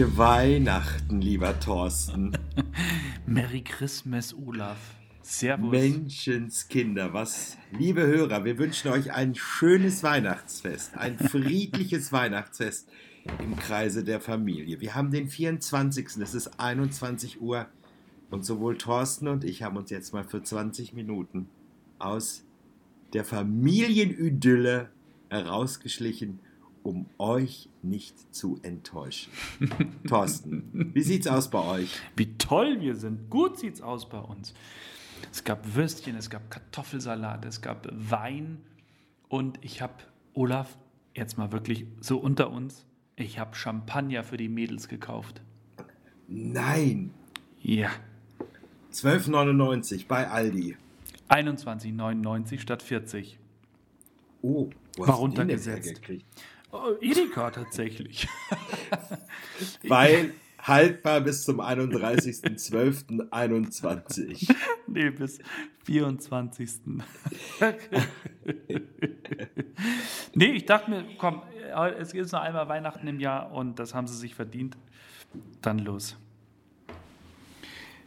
Fröhliche 0.00 0.16
Weihnachten, 0.16 1.20
lieber 1.20 1.60
Thorsten. 1.60 2.32
Merry 3.26 3.60
Christmas, 3.60 4.32
Olaf. 4.32 4.78
Servus. 5.20 5.70
Menschenskinder, 5.70 7.12
was, 7.12 7.58
liebe 7.70 8.06
Hörer, 8.06 8.46
wir 8.46 8.56
wünschen 8.56 8.90
euch 8.92 9.12
ein 9.12 9.34
schönes 9.34 10.02
Weihnachtsfest, 10.02 10.96
ein 10.96 11.18
friedliches 11.28 12.14
Weihnachtsfest 12.14 12.88
im 13.42 13.56
Kreise 13.56 14.02
der 14.02 14.22
Familie. 14.22 14.80
Wir 14.80 14.94
haben 14.94 15.10
den 15.10 15.28
24. 15.28 16.16
Es 16.16 16.34
ist 16.34 16.58
21 16.58 17.42
Uhr 17.42 17.66
und 18.30 18.42
sowohl 18.42 18.78
Thorsten 18.78 19.28
und 19.28 19.44
ich 19.44 19.62
haben 19.62 19.76
uns 19.76 19.90
jetzt 19.90 20.14
mal 20.14 20.24
für 20.24 20.42
20 20.42 20.94
Minuten 20.94 21.46
aus 21.98 22.46
der 23.12 23.26
Familienidylle 23.26 24.88
herausgeschlichen, 25.28 26.40
um 26.82 27.06
euch 27.18 27.68
nicht 27.82 28.34
zu 28.34 28.58
enttäuschen. 28.62 29.32
Thorsten, 30.08 30.90
wie 30.94 31.02
sieht's 31.02 31.26
aus 31.26 31.50
bei 31.50 31.62
euch? 31.62 31.98
Wie 32.16 32.36
toll 32.38 32.80
wir 32.80 32.96
sind. 32.96 33.30
Gut 33.30 33.58
sieht's 33.58 33.80
aus 33.80 34.08
bei 34.08 34.18
uns. 34.18 34.54
Es 35.32 35.44
gab 35.44 35.74
Würstchen, 35.74 36.16
es 36.16 36.30
gab 36.30 36.50
Kartoffelsalat, 36.50 37.44
es 37.44 37.60
gab 37.60 37.88
Wein 37.92 38.58
und 39.28 39.58
ich 39.62 39.82
habe, 39.82 39.94
Olaf, 40.34 40.76
jetzt 41.14 41.38
mal 41.38 41.52
wirklich 41.52 41.86
so 42.00 42.18
unter 42.18 42.50
uns, 42.50 42.86
ich 43.16 43.38
habe 43.38 43.54
Champagner 43.54 44.24
für 44.24 44.36
die 44.36 44.48
Mädels 44.48 44.88
gekauft. 44.88 45.42
Nein! 46.26 47.12
Ja. 47.60 47.90
12,99 48.92 50.06
bei 50.08 50.28
Aldi. 50.28 50.76
21,99 51.28 52.58
statt 52.58 52.82
40. 52.82 53.38
Oh, 54.42 54.70
wo 54.96 55.06
War 55.06 55.16
runtergesetzt. 55.16 56.00
Oh, 56.72 56.94
Edeka 57.00 57.50
tatsächlich. 57.50 58.28
Weil 59.88 60.34
haltbar 60.58 61.20
bis 61.20 61.44
zum 61.44 61.60
31.12.21. 61.60 64.54
nee, 64.86 65.10
bis 65.10 65.40
24. 65.84 66.80
nee, 70.34 70.52
ich 70.52 70.64
dachte 70.66 70.90
mir, 70.90 71.04
komm, 71.18 71.42
es 71.98 72.14
ist 72.14 72.32
noch 72.32 72.42
einmal 72.42 72.68
Weihnachten 72.68 73.06
im 73.06 73.20
Jahr 73.20 73.52
und 73.52 73.78
das 73.78 73.94
haben 73.94 74.06
sie 74.06 74.16
sich 74.16 74.34
verdient. 74.34 74.78
Dann 75.62 75.78
los. 75.78 76.16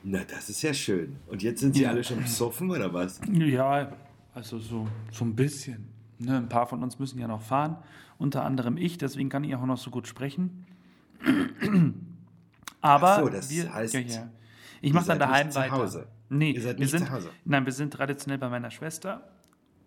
Na, 0.04 0.24
das 0.26 0.50
ist 0.50 0.62
ja 0.62 0.74
schön. 0.74 1.16
Und 1.28 1.42
jetzt 1.44 1.62
sind 1.62 1.76
sie 1.76 1.84
ja. 1.84 1.90
alle 1.90 2.04
schon 2.04 2.22
besoffen 2.22 2.70
oder 2.70 2.94
was? 2.94 3.22
Ja, 3.32 3.96
also 4.34 4.60
so, 4.60 4.90
so 5.12 5.24
ein 5.24 5.34
bisschen. 5.34 5.93
Ne, 6.24 6.38
ein 6.38 6.50
paar 6.50 6.68
von 6.68 6.82
uns 6.84 7.00
müssen 7.00 7.20
ja 7.20 7.28
noch 7.28 7.42
fahren, 7.42 7.78
unter 8.18 8.46
anderem 8.46 8.78
ich, 8.78 8.98
deswegen 8.98 9.30
kann 9.30 9.44
ich 9.44 9.56
auch 9.56 9.66
noch 9.66 9.78
so 9.78 9.92
gut 9.92 10.08
sprechen. 10.08 10.66
Aber 12.82 13.20
so, 13.20 13.30
das 13.30 13.50
wir, 13.50 13.74
heißt, 13.74 13.94
ja, 13.94 14.00
ja. 14.00 14.30
ich 14.82 14.94
mache 14.94 15.08
dann 15.08 15.20
daheim 15.20 15.54
weiter. 15.54 15.72
Hause. 15.72 16.08
Nee, 16.30 16.52
ihr 16.52 16.62
seid 16.62 16.78
wir 16.78 16.82
nicht 16.82 16.92
sind, 16.92 17.06
zu 17.06 17.12
Hause. 17.12 17.30
Nein, 17.44 17.66
wir 17.66 17.74
sind 17.74 17.94
traditionell 17.94 18.38
bei 18.38 18.50
meiner 18.50 18.72
Schwester 18.72 19.30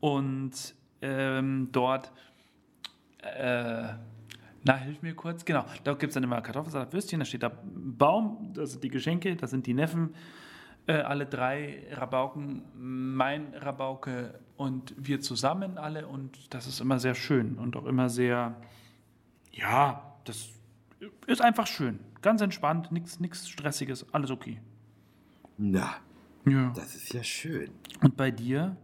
und 0.01 0.75
ähm, 1.01 1.69
dort, 1.73 2.13
äh, 3.23 3.89
na, 4.65 4.77
hilf 4.77 5.01
mir 5.03 5.15
kurz, 5.15 5.45
genau, 5.45 5.65
da 5.85 5.93
gibt 5.93 6.11
es 6.11 6.15
dann 6.15 6.23
immer 6.23 6.41
Kartoffelsalat, 6.43 6.93
Würstchen, 6.93 7.21
da 7.21 7.25
steht 7.25 7.43
da 7.43 7.53
Baum, 7.65 8.53
das 8.53 8.73
sind 8.73 8.85
die 8.85 8.91
Geschenke, 8.91 9.37
das 9.37 9.51
sind 9.51 9.67
die 9.67 9.75
Neffen, 9.75 10.15
äh, 10.87 10.95
alle 10.95 11.27
drei 11.27 11.87
Rabauken, 11.93 12.63
mein 12.75 13.55
Rabauke 13.55 14.39
und 14.57 14.95
wir 14.97 15.21
zusammen 15.21 15.79
alle 15.79 16.07
und 16.07 16.55
das 16.55 16.67
ist 16.67 16.81
immer 16.81 16.99
sehr 16.99 17.15
schön 17.15 17.59
und 17.59 17.77
auch 17.77 17.87
immer 17.87 18.09
sehr, 18.09 18.57
ja, 19.53 20.17
das 20.25 20.49
ist 21.27 21.43
einfach 21.43 21.67
schön. 21.67 22.01
Ganz 22.23 22.41
entspannt, 22.41 22.91
nichts 22.93 23.49
Stressiges, 23.49 24.07
alles 24.13 24.31
okay. 24.31 24.61
Na, 25.59 25.97
ja. 26.45 26.73
das 26.75 26.95
ist 26.97 27.13
ja 27.13 27.23
schön. 27.23 27.71
Und 28.03 28.17
bei 28.17 28.31
dir? 28.31 28.77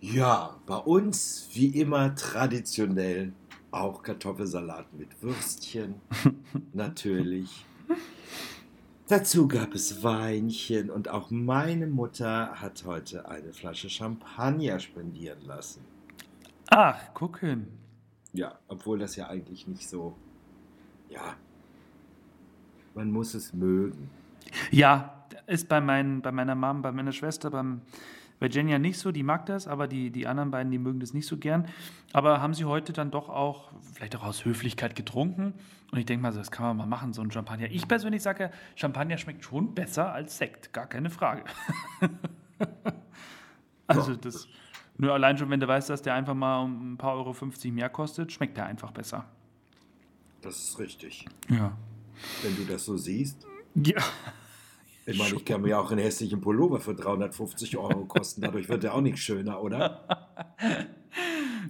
Ja, 0.00 0.56
bei 0.66 0.76
uns 0.76 1.48
wie 1.52 1.78
immer 1.78 2.14
traditionell 2.14 3.32
auch 3.70 4.02
Kartoffelsalat 4.02 4.92
mit 4.94 5.22
Würstchen, 5.22 5.96
natürlich. 6.72 7.66
Dazu 9.10 9.48
gab 9.48 9.74
es 9.74 10.02
Weinchen 10.04 10.88
und 10.88 11.08
auch 11.08 11.30
meine 11.30 11.88
Mutter 11.88 12.60
hat 12.60 12.84
heute 12.86 13.28
eine 13.28 13.52
Flasche 13.52 13.90
Champagner 13.90 14.78
spendieren 14.78 15.44
lassen. 15.46 15.84
Ach, 16.68 17.12
gucken. 17.12 17.66
Ja, 18.32 18.58
obwohl 18.68 19.00
das 19.00 19.16
ja 19.16 19.28
eigentlich 19.28 19.66
nicht 19.66 19.88
so 19.88 20.16
ja, 21.10 21.34
man 22.94 23.10
muss 23.10 23.34
es 23.34 23.52
mögen. 23.52 24.10
Ja, 24.70 25.26
ist 25.46 25.68
bei, 25.68 25.80
mein, 25.80 26.22
bei 26.22 26.32
meiner 26.32 26.54
Mom, 26.54 26.82
bei 26.82 26.92
meiner 26.92 27.12
Schwester, 27.12 27.50
beim, 27.50 27.82
Jenja 28.48 28.78
nicht 28.78 28.98
so, 28.98 29.12
die 29.12 29.22
mag 29.22 29.46
das, 29.46 29.68
aber 29.68 29.86
die, 29.86 30.10
die 30.10 30.26
anderen 30.26 30.50
beiden, 30.50 30.72
die 30.72 30.78
mögen 30.78 31.00
das 31.00 31.12
nicht 31.12 31.26
so 31.26 31.36
gern. 31.36 31.68
Aber 32.12 32.40
haben 32.40 32.54
sie 32.54 32.64
heute 32.64 32.92
dann 32.92 33.10
doch 33.10 33.28
auch, 33.28 33.70
vielleicht 33.92 34.16
auch 34.16 34.24
aus 34.24 34.44
Höflichkeit 34.44 34.96
getrunken. 34.96 35.54
Und 35.92 35.98
ich 35.98 36.06
denke 36.06 36.22
mal, 36.22 36.32
das 36.32 36.50
kann 36.50 36.64
man 36.64 36.76
mal 36.76 36.86
machen, 36.86 37.12
so 37.12 37.20
ein 37.20 37.30
Champagner. 37.30 37.70
Ich 37.70 37.86
persönlich 37.86 38.22
sage, 38.22 38.50
Champagner 38.76 39.18
schmeckt 39.18 39.44
schon 39.44 39.74
besser 39.74 40.12
als 40.12 40.38
Sekt, 40.38 40.72
gar 40.72 40.86
keine 40.86 41.10
Frage. 41.10 41.44
also 43.86 44.14
das, 44.14 44.48
nur 44.96 45.12
allein 45.12 45.36
schon, 45.36 45.50
wenn 45.50 45.60
du 45.60 45.68
weißt, 45.68 45.90
dass 45.90 46.02
der 46.02 46.14
einfach 46.14 46.34
mal 46.34 46.62
um 46.62 46.92
ein 46.92 46.96
paar 46.96 47.14
Euro 47.14 47.32
50 47.32 47.72
mehr 47.72 47.88
kostet, 47.88 48.32
schmeckt 48.32 48.56
der 48.56 48.66
einfach 48.66 48.92
besser. 48.92 49.24
Das 50.42 50.58
ist 50.58 50.78
richtig. 50.78 51.26
Ja. 51.48 51.76
Wenn 52.42 52.56
du 52.56 52.64
das 52.64 52.84
so 52.84 52.96
siehst. 52.96 53.46
Ja. 53.74 54.02
Ich 55.10 55.18
meine, 55.18 55.36
ich 55.36 55.44
kann 55.44 55.62
mir 55.62 55.70
ja 55.70 55.80
auch 55.80 55.90
einen 55.90 56.00
hässlichen 56.00 56.40
Pullover 56.40 56.80
für 56.80 56.94
350 56.94 57.76
Euro 57.76 58.04
kosten. 58.04 58.42
Dadurch 58.42 58.68
wird 58.68 58.82
der 58.82 58.94
auch 58.94 59.00
nicht 59.00 59.18
schöner, 59.18 59.62
oder? 59.62 60.06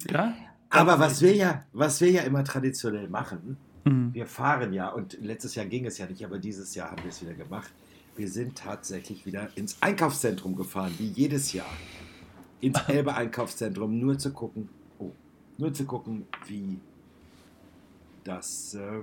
ja. 0.09 0.33
Aber 0.69 0.99
was 0.99 1.21
wir 1.21 1.35
ja, 1.35 1.65
was 1.73 1.99
wir 2.01 2.11
ja 2.11 2.21
immer 2.21 2.43
traditionell 2.43 3.09
machen, 3.09 3.57
mhm. 3.83 4.13
wir 4.13 4.25
fahren 4.25 4.73
ja, 4.73 4.89
und 4.89 5.17
letztes 5.21 5.55
Jahr 5.55 5.65
ging 5.65 5.85
es 5.85 5.97
ja 5.97 6.05
nicht, 6.05 6.23
aber 6.23 6.39
dieses 6.39 6.75
Jahr 6.75 6.91
haben 6.91 7.03
wir 7.03 7.09
es 7.09 7.21
wieder 7.21 7.33
gemacht. 7.33 7.71
Wir 8.15 8.29
sind 8.29 8.57
tatsächlich 8.57 9.25
wieder 9.25 9.49
ins 9.55 9.81
Einkaufszentrum 9.81 10.55
gefahren, 10.55 10.93
wie 10.97 11.07
jedes 11.07 11.53
Jahr. 11.53 11.69
Ins 12.61 12.79
Elbe 12.87 13.15
Einkaufszentrum, 13.15 13.99
nur 13.99 14.17
zu 14.17 14.31
gucken, 14.31 14.69
oh, 14.99 15.11
nur 15.57 15.73
zu 15.73 15.85
gucken, 15.85 16.25
wie 16.47 16.79
das, 18.23 18.75
äh, 18.75 19.01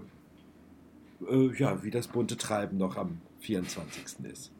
äh, 1.29 1.57
ja, 1.57 1.83
wie 1.83 1.91
das 1.91 2.09
bunte 2.09 2.37
Treiben 2.37 2.79
noch 2.79 2.97
am 2.97 3.21
24. 3.41 4.25
ist. 4.25 4.53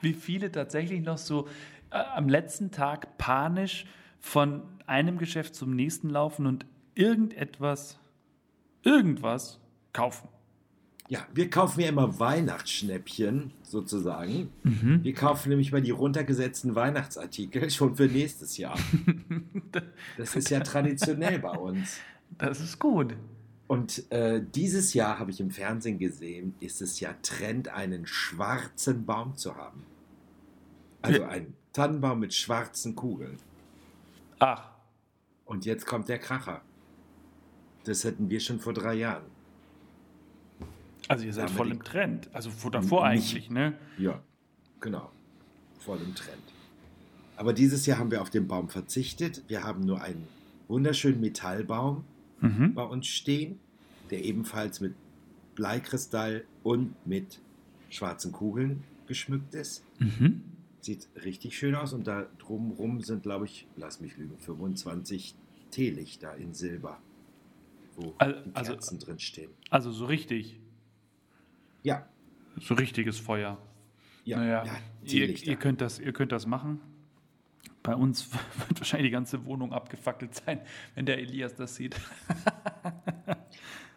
Wie 0.00 0.12
viele 0.12 0.50
tatsächlich 0.50 1.02
noch 1.02 1.18
so 1.18 1.46
äh, 1.90 1.98
am 2.14 2.28
letzten 2.28 2.70
Tag 2.70 3.18
panisch 3.18 3.86
von 4.20 4.62
einem 4.86 5.18
Geschäft 5.18 5.54
zum 5.54 5.74
nächsten 5.74 6.10
laufen 6.10 6.46
und 6.46 6.66
irgendetwas, 6.94 7.98
irgendwas 8.82 9.60
kaufen. 9.92 10.28
Ja, 11.08 11.26
wir 11.34 11.50
kaufen 11.50 11.80
ja 11.80 11.88
immer 11.88 12.18
Weihnachtsschnäppchen 12.18 13.52
sozusagen. 13.62 14.50
Mhm. 14.62 15.00
Wir 15.02 15.12
kaufen 15.12 15.50
nämlich 15.50 15.70
mal 15.70 15.82
die 15.82 15.90
runtergesetzten 15.90 16.74
Weihnachtsartikel 16.74 17.70
schon 17.70 17.96
für 17.96 18.06
nächstes 18.06 18.56
Jahr. 18.56 18.78
Das 20.18 20.36
ist 20.36 20.50
ja 20.50 20.60
traditionell 20.60 21.38
bei 21.38 21.52
uns. 21.52 21.98
Das 22.36 22.60
ist 22.60 22.78
gut. 22.78 23.14
Und 23.66 24.10
äh, 24.12 24.42
dieses 24.54 24.92
Jahr 24.92 25.18
habe 25.18 25.30
ich 25.30 25.40
im 25.40 25.50
Fernsehen 25.50 25.98
gesehen, 25.98 26.54
ist 26.60 26.82
es 26.82 27.00
ja 27.00 27.14
Trend, 27.22 27.68
einen 27.68 28.06
schwarzen 28.06 29.06
Baum 29.06 29.36
zu 29.36 29.56
haben. 29.56 29.84
Also 31.00 31.24
ein 31.24 31.54
Tannenbaum 31.72 32.20
mit 32.20 32.34
schwarzen 32.34 32.94
Kugeln. 32.94 33.38
Ach. 34.38 34.70
Und 35.46 35.64
jetzt 35.64 35.86
kommt 35.86 36.08
der 36.08 36.18
Kracher. 36.18 36.62
Das 37.84 38.04
hätten 38.04 38.30
wir 38.30 38.40
schon 38.40 38.60
vor 38.60 38.72
drei 38.72 38.94
Jahren. 38.94 39.24
Also 41.08 41.24
ihr 41.24 41.32
seid 41.32 41.50
voll 41.50 41.70
im 41.72 41.82
Trend. 41.82 42.28
Also 42.32 42.50
vor 42.50 42.70
davor 42.70 43.04
eigentlich, 43.04 43.50
ne? 43.50 43.76
Ja, 43.98 44.22
genau. 44.80 45.10
Voll 45.80 46.00
im 46.00 46.14
Trend. 46.14 46.42
Aber 47.36 47.52
dieses 47.52 47.86
Jahr 47.86 47.98
haben 47.98 48.10
wir 48.10 48.22
auf 48.22 48.30
den 48.30 48.46
Baum 48.46 48.68
verzichtet. 48.68 49.42
Wir 49.48 49.64
haben 49.64 49.84
nur 49.84 50.00
einen 50.00 50.28
wunderschönen 50.68 51.20
Metallbaum 51.20 52.04
mhm. 52.42 52.74
bei 52.74 52.82
uns 52.82 53.06
stehen, 53.06 53.58
der 54.10 54.24
ebenfalls 54.24 54.80
mit 54.80 54.94
Bleikristall 55.54 56.44
und 56.62 56.94
mit 57.06 57.40
schwarzen 57.90 58.32
Kugeln 58.32 58.84
geschmückt 59.06 59.54
ist. 59.54 59.84
Mhm. 59.98 60.42
Sieht 60.80 61.08
richtig 61.24 61.56
schön 61.56 61.74
aus 61.74 61.92
und 61.92 62.06
da 62.06 62.26
drumherum 62.38 63.00
sind, 63.00 63.22
glaube 63.22 63.44
ich, 63.44 63.66
lass 63.76 64.00
mich 64.00 64.16
lügen, 64.16 64.36
25 64.38 65.34
Teelichter 65.70 66.36
in 66.36 66.54
Silber, 66.54 66.98
wo 67.96 68.14
also, 68.18 68.40
die 68.44 68.50
Kerzen 68.50 68.98
drin 68.98 69.18
stehen. 69.18 69.50
Also 69.70 69.92
so 69.92 70.06
richtig. 70.06 70.58
Ja. 71.82 72.06
So 72.60 72.74
richtiges 72.74 73.18
Feuer. 73.18 73.58
Ja, 74.24 74.38
naja, 74.38 74.64
ja 74.64 74.78
ihr, 75.04 75.28
ihr, 75.46 75.56
könnt 75.56 75.80
das, 75.80 75.98
ihr 75.98 76.12
könnt 76.12 76.32
das 76.32 76.46
machen. 76.46 76.80
Bei 77.82 77.96
uns 77.96 78.32
wird 78.68 78.80
wahrscheinlich 78.80 79.08
die 79.08 79.12
ganze 79.12 79.44
Wohnung 79.44 79.72
abgefackelt 79.72 80.34
sein, 80.34 80.60
wenn 80.94 81.06
der 81.06 81.18
Elias 81.18 81.54
das 81.54 81.74
sieht. 81.74 81.96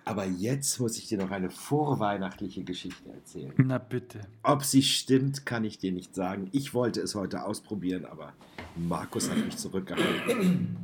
Aber 0.06 0.26
jetzt 0.26 0.80
muss 0.80 1.00
ich 1.00 1.08
dir 1.08 1.18
noch 1.18 1.32
eine 1.32 1.50
vorweihnachtliche 1.50 2.64
Geschichte 2.64 3.10
erzählen. 3.10 3.54
Na 3.58 3.80
bitte. 3.80 4.22
Ob 4.44 4.64
sie 4.64 4.84
stimmt, 4.84 5.48
kann 5.48 5.64
ich 5.64 5.80
dir 5.80 5.92
nicht 5.92 6.14
sagen. 6.14 6.48
Ich 6.52 6.76
wollte 6.76 7.02
es 7.02 7.16
heute 7.16 7.44
ausprobieren, 7.44 8.06
aber 8.06 8.34
Markus 8.76 9.32
hat 9.32 9.38
mich 9.44 9.58
zurückgehalten. 9.58 10.78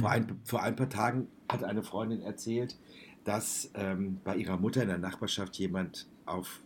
Vor 0.00 0.10
ein, 0.10 0.40
vor 0.42 0.62
ein 0.62 0.74
paar 0.74 0.88
Tagen 0.88 1.28
hat 1.48 1.62
eine 1.62 1.84
Freundin 1.84 2.22
erzählt, 2.22 2.76
dass 3.22 3.70
ähm, 3.74 4.20
bei 4.24 4.34
ihrer 4.34 4.56
Mutter 4.56 4.82
in 4.82 4.88
der 4.88 4.98
Nachbarschaft 4.98 5.56
jemand 5.56 6.08
auf 6.26 6.60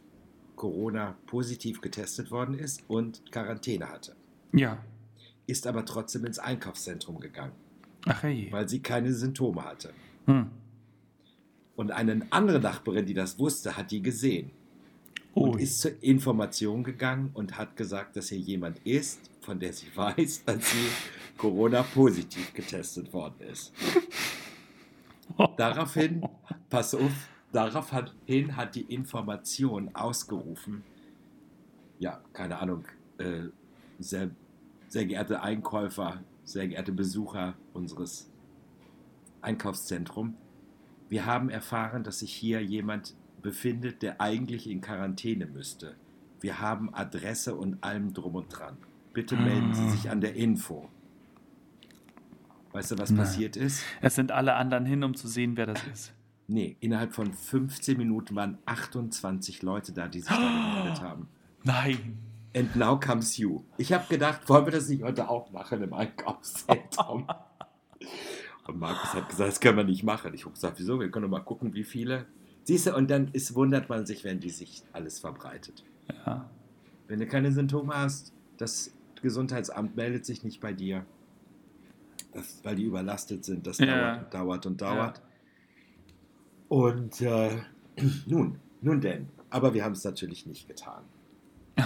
Corona 0.57 1.17
positiv 1.27 1.83
getestet 1.83 2.31
worden 2.31 2.59
ist 2.59 2.83
und 2.89 3.31
Quarantäne 3.31 3.91
hatte. 3.91 4.17
Ja. 4.55 4.79
Ist 5.47 5.67
aber 5.67 5.85
trotzdem 5.85 6.25
ins 6.25 6.39
Einkaufszentrum 6.39 7.21
gegangen, 7.21 7.53
Ach 8.07 8.23
hey. 8.23 8.49
weil 8.51 8.69
sie 8.69 8.81
keine 8.81 9.13
Symptome 9.13 9.65
hatte. 9.65 9.93
Hm. 10.27 10.51
Und 11.77 11.91
eine 11.91 12.27
andere 12.31 12.61
Nachbarin, 12.61 13.05
die 13.05 13.15
das 13.15 13.39
wusste, 13.39 13.77
hat 13.77 13.91
die 13.91 14.01
gesehen. 14.01 14.51
Oh, 15.35 15.51
und 15.51 15.61
ist 15.61 15.81
zur 15.81 16.01
Information 16.01 16.85
gegangen 16.85 17.31
und 17.35 17.59
hat 17.59 17.77
gesagt, 17.77 18.17
dass 18.17 18.29
hier 18.29 18.39
jemand 18.39 18.79
ist, 18.87 19.19
von 19.41 19.59
der 19.59 19.73
sie 19.73 19.89
weiß, 19.95 20.45
dass 20.45 20.71
sie 20.71 20.89
Corona-positiv 21.37 22.55
getestet 22.55 23.13
worden 23.13 23.41
ist. 23.51 23.73
Daraufhin, 25.57 26.23
pass 26.71 26.95
auf, 26.95 27.11
daraufhin 27.51 28.57
hat 28.57 28.75
die 28.75 28.83
Information 28.83 29.93
ausgerufen, 29.95 30.85
ja, 31.99 32.21
keine 32.33 32.59
Ahnung, 32.59 32.85
äh, 33.19 33.49
sehr, 34.95 35.07
geehrte 35.07 35.43
Einkäufer, 35.43 36.23
sehr 36.45 36.69
geehrte 36.69 36.93
Besucher 36.93 37.55
unseres 37.73 38.31
Einkaufszentrums, 39.43 40.35
wir 41.09 41.27
haben 41.27 41.51
erfahren, 41.51 42.05
dass 42.05 42.21
sich 42.21 42.33
hier 42.33 42.63
jemand 42.63 43.17
befindet, 43.43 44.03
der 44.03 44.21
eigentlich 44.21 44.71
in 44.71 44.81
Quarantäne 44.81 45.47
müsste. 45.47 45.97
Wir 46.41 46.61
haben 46.61 46.95
Adresse 46.95 47.57
und 47.57 47.83
allem 47.83 48.15
drum 48.15 48.37
und 48.37 48.49
dran. 48.49 48.77
Bitte 49.13 49.37
melden 49.37 49.75
Sie 49.75 49.91
sich 49.91 50.11
an 50.11 50.21
der 50.21 50.37
Info. 50.37 50.89
Weißt 52.71 52.93
du, 52.93 52.99
was 52.99 53.11
Na. 53.11 53.23
passiert 53.23 53.57
ist? 53.57 53.83
es 54.01 54.15
sind 54.15 54.31
alle 54.31 54.55
anderen 54.55 54.87
hin, 54.87 55.03
um 55.03 55.15
zu 55.15 55.27
sehen, 55.27 55.57
wer 55.57 55.67
das 55.67 55.85
ist. 55.93 56.15
Nee, 56.47 56.77
innerhalb 56.79 57.15
von 57.15 57.33
15 57.33 57.99
Minuten 57.99 58.37
waren 58.37 58.59
28 58.67 59.63
Leute 59.63 59.93
da, 59.93 60.07
die 60.07 60.21
sich 60.21 60.29
da 60.31 60.37
gemeldet 60.77 61.03
haben. 61.03 61.29
Nein. 61.65 62.19
And 62.57 62.75
now 62.77 62.99
comes 62.99 63.37
you. 63.37 63.63
Ich 63.79 63.93
habe 63.93 64.05
gedacht, 64.09 64.49
wollen 64.49 64.65
wir 64.67 64.73
das 64.73 64.89
nicht 64.89 65.03
heute 65.03 65.29
auch 65.29 65.51
machen 65.51 65.83
im 65.83 65.93
Einkaufszentrum? 65.93 67.27
Und 68.67 68.79
Markus 68.79 69.13
hat 69.13 69.29
gesagt, 69.29 69.49
das 69.51 69.61
können 69.61 69.77
wir 69.77 69.85
nicht 69.85 70.05
machen. 70.05 70.33
Ich 70.35 70.45
habe 70.45 70.55
gesagt, 70.55 70.79
wieso? 70.79 70.99
Wir 70.99 71.11
können 71.11 71.25
doch 71.25 71.31
mal 71.31 71.45
gucken, 71.45 71.75
wie 71.75 71.85
viele. 71.85 72.27
Siehst 72.63 72.87
du, 72.87 72.95
und 72.97 73.11
dann 73.11 73.29
ist, 73.29 73.55
wundert 73.55 73.91
man 73.91 74.07
sich, 74.07 74.25
wenn 74.25 74.41
die 74.41 74.49
sich 74.49 74.83
alles 74.95 75.19
verbreitet. 75.19 75.85
Ja. 76.25 76.49
Wenn 77.09 77.21
du 77.21 77.27
keine 77.27 77.53
Symptome 77.53 77.93
hast, 77.95 78.33
das 78.57 78.95
Gesundheitsamt 79.21 79.97
meldet 79.97 80.25
sich 80.25 80.45
nicht 80.45 80.61
bei 80.63 80.73
dir, 80.73 81.05
das, 82.33 82.61
weil 82.63 82.77
die 82.77 82.85
überlastet 82.85 83.45
sind. 83.45 83.67
Das 83.67 83.79
Ja. 83.79 84.17
dauert 84.17 84.25
und 84.25 84.33
dauert 84.33 84.67
und 84.67 84.81
dauert. 84.81 85.23
Und 86.69 87.21
äh, 87.21 87.59
nun, 88.27 88.59
nun 88.81 89.01
denn. 89.03 89.29
Aber 89.51 89.75
wir 89.75 89.85
haben 89.85 89.93
es 89.93 90.05
natürlich 90.05 90.47
nicht 90.47 90.67
getan. 90.69 91.05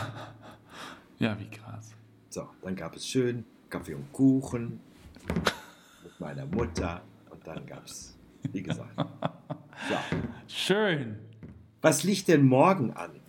Ja, 1.19 1.39
wie 1.39 1.49
krass. 1.51 1.95
So, 2.31 2.49
dann 2.63 2.77
gab 2.77 2.95
es 2.95 3.07
schön 3.07 3.45
Kaffee 3.71 3.95
und 3.95 4.13
Kuchen 4.13 4.81
mit 6.05 6.21
meiner 6.21 6.47
Mutter 6.47 7.03
und 7.31 7.47
dann 7.47 7.67
gab 7.67 7.85
es, 7.85 8.17
wie 8.53 8.63
gesagt. 8.63 8.95
So. 8.97 9.97
Schön. 10.47 11.19
Was 11.81 12.05
liegt 12.05 12.29
denn 12.29 12.47
morgen 12.47 12.93
an? 12.93 13.21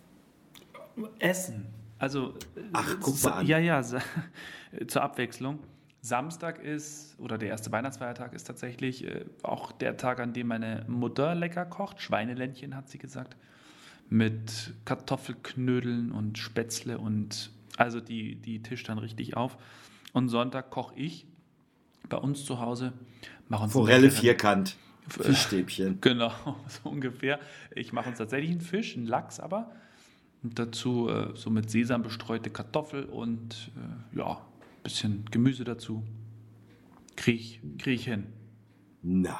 Essen. 1.18 1.66
Also, 1.98 2.34
Ach, 2.72 2.92
äh, 2.92 2.96
guck 3.00 3.22
mal 3.22 3.30
an. 3.32 3.46
Ja, 3.46 3.58
ja, 3.58 3.82
zur 4.86 5.02
Abwechslung. 5.02 5.58
Samstag 6.02 6.62
ist, 6.62 7.14
oder 7.18 7.36
der 7.36 7.50
erste 7.50 7.70
Weihnachtsfeiertag 7.72 8.32
ist 8.32 8.44
tatsächlich 8.44 9.06
äh, 9.06 9.26
auch 9.42 9.70
der 9.70 9.96
Tag, 9.96 10.18
an 10.20 10.32
dem 10.32 10.46
meine 10.46 10.84
Mutter 10.88 11.34
lecker 11.34 11.66
kocht. 11.66 12.00
Schweineländchen 12.00 12.74
hat 12.74 12.88
sie 12.88 12.98
gesagt. 12.98 13.36
Mit 14.08 14.74
Kartoffelknödeln 14.86 16.10
und 16.10 16.38
Spätzle 16.38 16.98
und 16.98 17.52
also 17.80 18.00
die, 18.00 18.36
die 18.36 18.62
tischt 18.62 18.88
dann 18.88 18.98
richtig 18.98 19.36
auf. 19.36 19.56
Und 20.12 20.28
Sonntag 20.28 20.70
koche 20.70 20.94
ich 20.96 21.26
bei 22.08 22.16
uns 22.16 22.44
zu 22.44 22.60
Hause. 22.60 22.92
Mach 23.48 23.62
uns 23.62 23.72
Forelle 23.72 24.10
vierkant, 24.10 24.76
Fischstäbchen. 25.08 25.98
Genau, 26.02 26.32
so 26.66 26.88
ungefähr. 26.90 27.40
Ich 27.74 27.92
mache 27.92 28.08
uns 28.10 28.18
tatsächlich 28.18 28.50
einen 28.50 28.60
Fisch, 28.60 28.96
einen 28.96 29.06
Lachs 29.06 29.40
aber. 29.40 29.72
Und 30.42 30.58
dazu 30.58 31.08
äh, 31.08 31.36
so 31.36 31.50
mit 31.50 31.70
Sesam 31.70 32.02
bestreute 32.02 32.50
Kartoffel 32.50 33.04
und 33.04 33.70
äh, 34.14 34.18
ja, 34.18 34.32
ein 34.32 34.82
bisschen 34.82 35.24
Gemüse 35.30 35.64
dazu. 35.64 36.02
Krieg 37.16 37.40
ich, 37.40 37.60
krieg 37.78 37.94
ich 38.00 38.04
hin. 38.04 38.26
Na. 39.02 39.38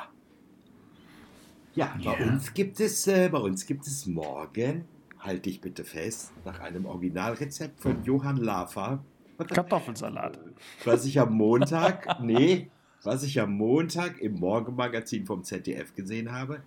Ja, 1.74 1.96
bei 2.04 2.18
Ja. 2.18 2.26
uns 2.26 2.52
gibt 2.52 2.80
es, 2.80 3.06
äh, 3.06 3.28
bei 3.30 3.38
uns 3.38 3.64
gibt 3.66 3.86
es 3.86 4.06
morgen, 4.06 4.84
halte 5.20 5.50
ich 5.50 5.60
bitte 5.60 5.84
fest, 5.84 6.32
nach 6.44 6.60
einem 6.60 6.86
Originalrezept 6.86 7.80
von 7.80 8.02
Johann 8.04 8.38
Lafer, 8.38 9.04
Kartoffelsalat. 9.38 10.38
was 10.84 11.04
ich 11.04 11.18
am 11.18 11.34
Montag, 11.34 12.20
nee, 12.20 12.70
was 13.02 13.22
ich 13.22 13.40
am 13.40 13.52
Montag 13.52 14.20
im 14.20 14.34
Morgenmagazin 14.34 15.24
vom 15.24 15.44
ZDF 15.44 15.94
gesehen 15.94 16.30
habe. 16.30 16.62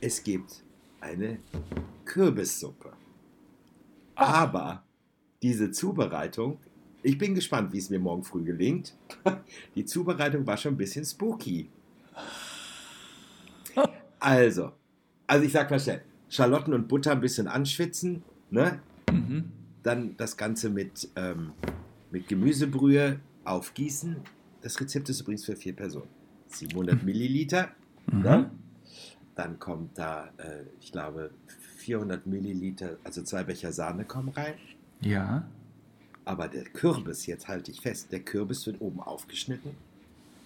Es 0.00 0.22
gibt 0.22 0.64
eine 1.00 1.38
Kürbissuppe. 2.04 2.92
Aber 4.14 4.82
diese 5.42 5.70
Zubereitung, 5.70 6.58
ich 7.02 7.16
bin 7.16 7.34
gespannt, 7.34 7.72
wie 7.72 7.78
es 7.78 7.90
mir 7.90 7.98
morgen 7.98 8.24
früh 8.24 8.44
gelingt. 8.44 8.94
Die 9.74 9.84
Zubereitung 9.84 10.46
war 10.46 10.56
schon 10.56 10.74
ein 10.74 10.78
bisschen 10.78 11.04
spooky. 11.04 11.68
Also, 14.22 14.72
also 15.26 15.46
ich 15.46 15.52
sag 15.52 15.70
mal 15.70 15.80
schnell, 15.80 16.02
Schalotten 16.30 16.72
und 16.72 16.88
Butter 16.88 17.12
ein 17.12 17.20
bisschen 17.20 17.48
anschwitzen, 17.48 18.22
ne? 18.50 18.80
Mhm. 19.10 19.50
Dann 19.82 20.16
das 20.16 20.36
Ganze 20.36 20.70
mit, 20.70 21.08
ähm, 21.16 21.52
mit 22.10 22.28
Gemüsebrühe 22.28 23.18
aufgießen. 23.44 24.16
Das 24.62 24.80
Rezept 24.80 25.08
ist 25.08 25.20
übrigens 25.20 25.44
für 25.44 25.56
vier 25.56 25.74
Personen. 25.74 26.08
700 26.48 27.02
Milliliter. 27.02 27.68
Mhm. 28.10 28.22
Ne? 28.22 28.50
Dann 29.34 29.58
kommt 29.58 29.98
da, 29.98 30.30
äh, 30.36 30.64
ich 30.80 30.92
glaube, 30.92 31.30
400 31.78 32.26
Milliliter, 32.26 32.96
also 33.04 33.22
zwei 33.22 33.42
Becher 33.42 33.72
Sahne 33.72 34.04
kommen 34.04 34.28
rein. 34.28 34.54
Ja. 35.00 35.44
Aber 36.24 36.46
der 36.46 36.64
Kürbis, 36.64 37.26
jetzt 37.26 37.48
halte 37.48 37.70
ich 37.70 37.80
fest, 37.80 38.12
der 38.12 38.20
Kürbis 38.20 38.66
wird 38.66 38.80
oben 38.80 39.00
aufgeschnitten. 39.00 39.72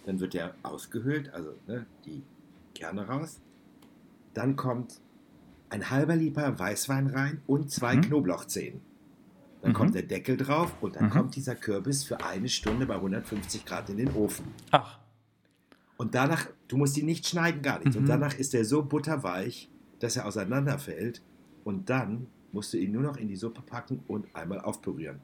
Dann 0.07 0.21
wird 0.21 0.35
er 0.35 0.55
ausgehöhlt, 0.63 1.33
also 1.35 1.55
ne, 1.67 1.85
die 2.07 2.23
Kerne 2.75 3.07
raus. 3.07 3.41
Dann 4.33 4.57
kommt 4.57 5.01
ein 5.71 5.91
halber 5.91 6.17
Liter 6.17 6.59
Weißwein 6.59 7.09
rein 7.09 7.41
und 7.47 7.71
zwei 7.71 7.97
Mhm. 7.97 8.03
Knoblauchzehen. 8.03 8.81
Dann 9.63 9.73
Mhm. 9.73 9.77
kommt 9.77 9.95
der 9.95 10.03
Deckel 10.03 10.37
drauf 10.37 10.77
und 10.83 10.97
dann 10.97 11.07
Mhm. 11.07 11.11
kommt 11.11 11.37
dieser 11.37 11.55
Kürbis 11.55 12.05
für 12.05 12.23
eine 12.25 12.49
Stunde 12.49 12.87
bei 12.87 13.01
150 13.01 13.65
Grad 13.65 13.89
in 13.91 13.97
den 13.97 14.11
Ofen. 14.15 14.47
Ach, 14.71 14.99
Und 15.97 16.17
danach, 16.17 16.49
du 16.67 16.77
musst 16.77 16.99
ihn 16.99 17.07
nicht 17.07 17.25
schneiden, 17.27 17.63
gar 17.63 17.79
nicht. 17.79 17.95
Und 17.97 18.03
Mhm. 18.03 18.09
danach 18.09 18.35
ist 18.35 18.53
er 18.53 18.65
so 18.65 18.83
butterweich, 18.83 19.71
dass 20.01 20.17
er 20.17 20.27
auseinanderfällt. 20.27 21.23
Und 21.63 21.89
dann 21.89 22.27
musst 22.51 22.73
du 22.75 22.79
ihn 22.79 22.91
nur 22.91 23.03
noch 23.03 23.17
in 23.17 23.29
die 23.29 23.37
Suppe 23.37 23.63
packen 23.63 24.03
und 24.09 24.27
einmal 24.35 24.61
aufpürieren. 24.61 25.21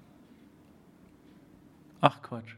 ach 2.01 2.23
Quatsch. 2.23 2.55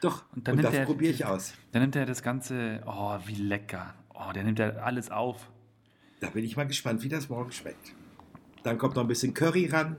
Doch, 0.00 0.24
Und 0.32 0.38
und, 0.38 0.48
dann 0.48 0.56
nimmt 0.56 0.66
das 0.68 0.74
er- 0.74 0.84
probiere 0.84 1.12
ich 1.12 1.24
aus. 1.24 1.54
Dann 1.72 1.82
nimmt 1.82 1.96
er 1.96 2.04
das 2.06 2.22
Ganze, 2.22 2.82
oh, 2.86 3.16
wie 3.24 3.36
lecker. 3.36 3.94
Oh, 4.12 4.32
der 4.34 4.44
nimmt 4.44 4.58
ja 4.58 4.68
alles 4.70 5.10
auf. 5.10 5.50
Da 6.20 6.30
bin 6.30 6.44
ich 6.44 6.56
mal 6.56 6.66
gespannt, 6.66 7.02
wie 7.02 7.08
das 7.08 7.28
morgen 7.28 7.52
schmeckt. 7.52 7.92
Dann 8.62 8.78
kommt 8.78 8.96
noch 8.96 9.02
ein 9.02 9.08
bisschen 9.08 9.34
Curry 9.34 9.66
ran 9.66 9.96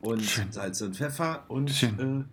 und 0.00 0.22
Schön. 0.22 0.52
Salz 0.52 0.80
und 0.80 0.96
Pfeffer 0.96 1.44
und 1.48 1.82
äh, 1.82 2.24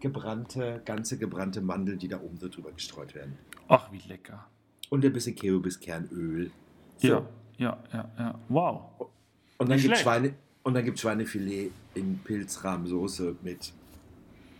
gebrannte, 0.00 0.82
ganze 0.84 1.18
gebrannte 1.18 1.60
Mandeln, 1.60 1.98
die 1.98 2.08
da 2.08 2.20
oben 2.20 2.38
so 2.38 2.48
drüber 2.48 2.72
gestreut 2.72 3.14
werden. 3.14 3.38
Ach, 3.68 3.90
wie 3.92 4.00
lecker. 4.08 4.46
Und 4.90 5.04
ein 5.04 5.12
bisschen 5.12 5.36
Kürbiskernöl. 5.36 6.50
So. 6.96 7.08
Ja, 7.08 7.28
ja, 7.58 7.78
ja, 7.92 8.10
ja. 8.18 8.40
Wow. 8.48 9.10
Und 9.58 9.68
dann 9.70 9.78
gibt. 9.78 9.96
Schweine 9.98 10.34
und 10.62 10.74
dann 10.74 10.84
gibt 10.84 10.98
Schweinefilet 10.98 11.70
in 11.94 12.18
Pilzrahmsoße 12.18 13.36
mit 13.42 13.72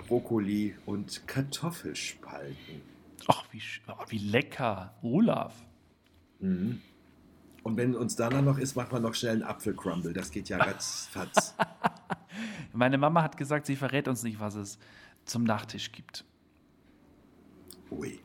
Brokkoli 0.06 0.74
und 0.86 1.26
Kartoffelspalten. 1.26 2.80
Ach, 3.26 3.44
wie, 3.50 3.60
wie 4.08 4.18
lecker. 4.18 4.94
Olaf. 5.02 5.54
Mhm. 6.40 6.80
Und 7.68 7.76
wenn 7.76 7.94
uns 7.94 8.16
danach 8.16 8.40
noch 8.40 8.56
ist, 8.56 8.76
macht 8.76 8.92
man 8.92 9.02
noch 9.02 9.12
schnell 9.12 9.32
einen 9.32 9.42
Apfelcrumble. 9.42 10.14
Das 10.14 10.30
geht 10.30 10.48
ja 10.48 10.56
ratzfatz. 10.56 11.54
Meine 12.72 12.96
Mama 12.96 13.22
hat 13.22 13.36
gesagt, 13.36 13.66
sie 13.66 13.76
verrät 13.76 14.08
uns 14.08 14.22
nicht, 14.22 14.40
was 14.40 14.54
es 14.54 14.78
zum 15.26 15.44
Nachtisch 15.44 15.92
gibt. 15.92 16.24
Ui. 17.90 18.20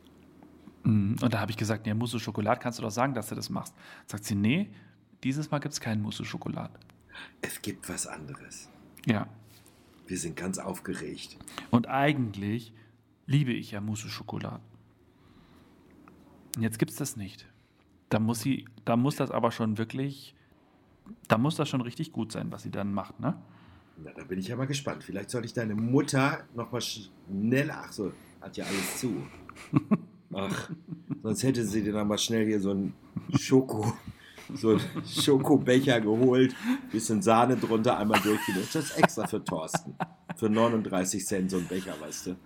Mhm. 0.84 1.16
Und 1.20 1.34
da 1.34 1.40
habe 1.40 1.50
ich 1.50 1.58
gesagt, 1.58 1.86
ja, 1.86 1.94
Mousse 1.94 2.18
Schokolade, 2.20 2.58
kannst 2.58 2.78
du 2.78 2.82
doch 2.82 2.90
sagen, 2.90 3.12
dass 3.12 3.28
du 3.28 3.34
das 3.34 3.50
machst. 3.50 3.74
Sagt 4.06 4.24
sie, 4.24 4.34
nee, 4.34 4.70
dieses 5.22 5.50
Mal 5.50 5.58
gibt 5.58 5.74
es 5.74 5.80
keinen 5.80 6.00
Mousse 6.00 6.24
Schokolade. 6.24 6.80
Es 7.42 7.60
gibt 7.60 7.86
was 7.90 8.06
anderes. 8.06 8.70
Ja. 9.04 9.28
Wir 10.06 10.16
sind 10.16 10.36
ganz 10.36 10.56
aufgeregt. 10.56 11.36
Und 11.70 11.86
eigentlich 11.86 12.72
liebe 13.26 13.52
ich 13.52 13.72
ja 13.72 13.82
Mousse 13.82 14.08
Schokolade. 14.08 14.62
Und 16.56 16.62
jetzt 16.62 16.78
gibt 16.78 16.92
es 16.92 16.96
das 16.96 17.18
nicht. 17.18 17.46
Da 18.08 18.18
muss 18.18 18.40
sie, 18.40 18.66
da 18.84 18.96
muss 18.96 19.16
das 19.16 19.30
aber 19.30 19.50
schon 19.50 19.78
wirklich, 19.78 20.34
da 21.28 21.38
muss 21.38 21.56
das 21.56 21.68
schon 21.68 21.80
richtig 21.80 22.12
gut 22.12 22.32
sein, 22.32 22.52
was 22.52 22.62
sie 22.62 22.70
dann 22.70 22.92
macht, 22.92 23.18
ne? 23.20 23.36
Na, 23.96 24.10
da 24.12 24.24
bin 24.24 24.38
ich 24.38 24.48
ja 24.48 24.56
mal 24.56 24.66
gespannt. 24.66 25.04
Vielleicht 25.04 25.30
soll 25.30 25.44
ich 25.44 25.52
deine 25.52 25.74
Mutter 25.74 26.44
noch 26.54 26.72
mal 26.72 26.80
schneller. 26.80 27.84
Ach 27.86 27.92
so, 27.92 28.12
hat 28.40 28.56
ja 28.56 28.64
alles 28.64 28.98
zu. 28.98 29.14
Ach, 30.32 30.70
sonst 31.22 31.42
hätte 31.44 31.64
sie 31.64 31.82
dir 31.82 31.92
noch 31.92 32.04
mal 32.04 32.18
schnell 32.18 32.44
hier 32.44 32.60
so 32.60 32.72
ein 32.72 32.92
Schoko, 33.38 33.92
so 34.52 34.70
einen 34.70 34.80
Schokobecher 35.06 36.00
geholt, 36.00 36.56
bisschen 36.90 37.22
Sahne 37.22 37.56
drunter, 37.56 37.96
einmal 37.98 38.20
durchgemischt. 38.20 38.74
Das 38.74 38.86
ist 38.86 38.98
extra 38.98 39.28
für 39.28 39.44
Thorsten. 39.44 39.94
Für 40.36 40.50
39 40.50 41.24
Cent 41.24 41.50
so 41.52 41.58
ein 41.58 41.66
Becher, 41.66 41.94
weißt 42.00 42.26
du. 42.26 42.36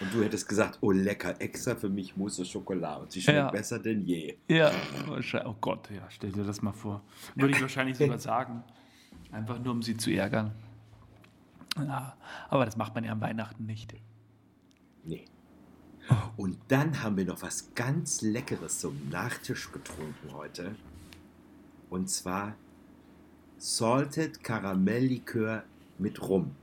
Und 0.00 0.12
du 0.12 0.22
hättest 0.22 0.48
gesagt, 0.48 0.78
oh 0.82 0.90
lecker, 0.90 1.40
extra 1.40 1.74
für 1.74 1.88
mich 1.88 2.16
Mousse 2.16 2.44
Schokolade. 2.44 3.02
Und 3.02 3.12
sie 3.12 3.22
schmeckt 3.22 3.36
Ja. 3.38 3.50
besser 3.50 3.78
denn 3.78 4.04
je. 4.04 4.36
Ja, 4.48 4.70
wahrscheinlich- 5.06 5.48
oh 5.50 5.56
Gott, 5.60 5.90
ja, 5.90 6.02
stell 6.10 6.32
dir 6.32 6.44
das 6.44 6.60
mal 6.62 6.72
vor. 6.72 7.02
Würde 7.34 7.52
ich 7.54 7.60
wahrscheinlich 7.62 7.96
sogar 7.96 8.18
sagen. 8.18 8.62
Einfach 9.32 9.58
nur, 9.58 9.72
um 9.72 9.82
sie 9.82 9.96
zu 9.96 10.10
ärgern. 10.10 10.52
Ja, 11.78 12.16
aber 12.48 12.64
das 12.64 12.76
macht 12.76 12.94
man 12.94 13.04
ja 13.04 13.12
am 13.12 13.20
Weihnachten 13.20 13.64
nicht. 13.66 13.94
Nee. 15.04 15.24
Und 16.36 16.58
dann 16.68 17.02
haben 17.02 17.16
wir 17.16 17.24
noch 17.24 17.42
was 17.42 17.74
ganz 17.74 18.22
Leckeres 18.22 18.78
zum 18.80 19.08
Nachtisch 19.10 19.72
getrunken 19.72 20.32
heute. 20.32 20.74
Und 21.90 22.08
zwar 22.10 22.54
Salted 23.58 24.44
Karamelllikör 24.44 25.64
mit 25.98 26.20
Rum. 26.22 26.54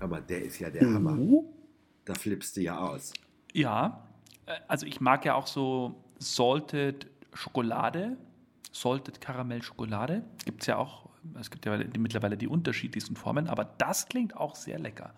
Aber 0.00 0.20
der 0.20 0.42
ist 0.44 0.58
ja 0.58 0.70
der 0.70 0.92
Hammer. 0.92 1.16
Oh. 1.18 1.44
Da 2.08 2.14
flippst 2.14 2.56
du 2.56 2.62
ja 2.62 2.78
aus. 2.78 3.12
Ja, 3.52 4.02
äh, 4.46 4.52
also 4.66 4.86
ich 4.86 5.00
mag 5.00 5.26
ja 5.26 5.34
auch 5.34 5.46
so 5.46 6.02
Salted 6.18 7.06
Schokolade, 7.34 8.16
Salted 8.72 9.20
Karamell 9.20 9.62
Schokolade. 9.62 10.24
Gibt 10.46 10.62
es 10.62 10.68
ja 10.68 10.78
auch, 10.78 11.10
es 11.38 11.50
gibt 11.50 11.66
ja 11.66 11.76
mittlerweile 11.98 12.38
die 12.38 12.48
unterschiedlichsten 12.48 13.14
Formen, 13.14 13.46
aber 13.46 13.64
das 13.76 14.06
klingt 14.06 14.34
auch 14.36 14.56
sehr 14.56 14.78
lecker. 14.78 15.12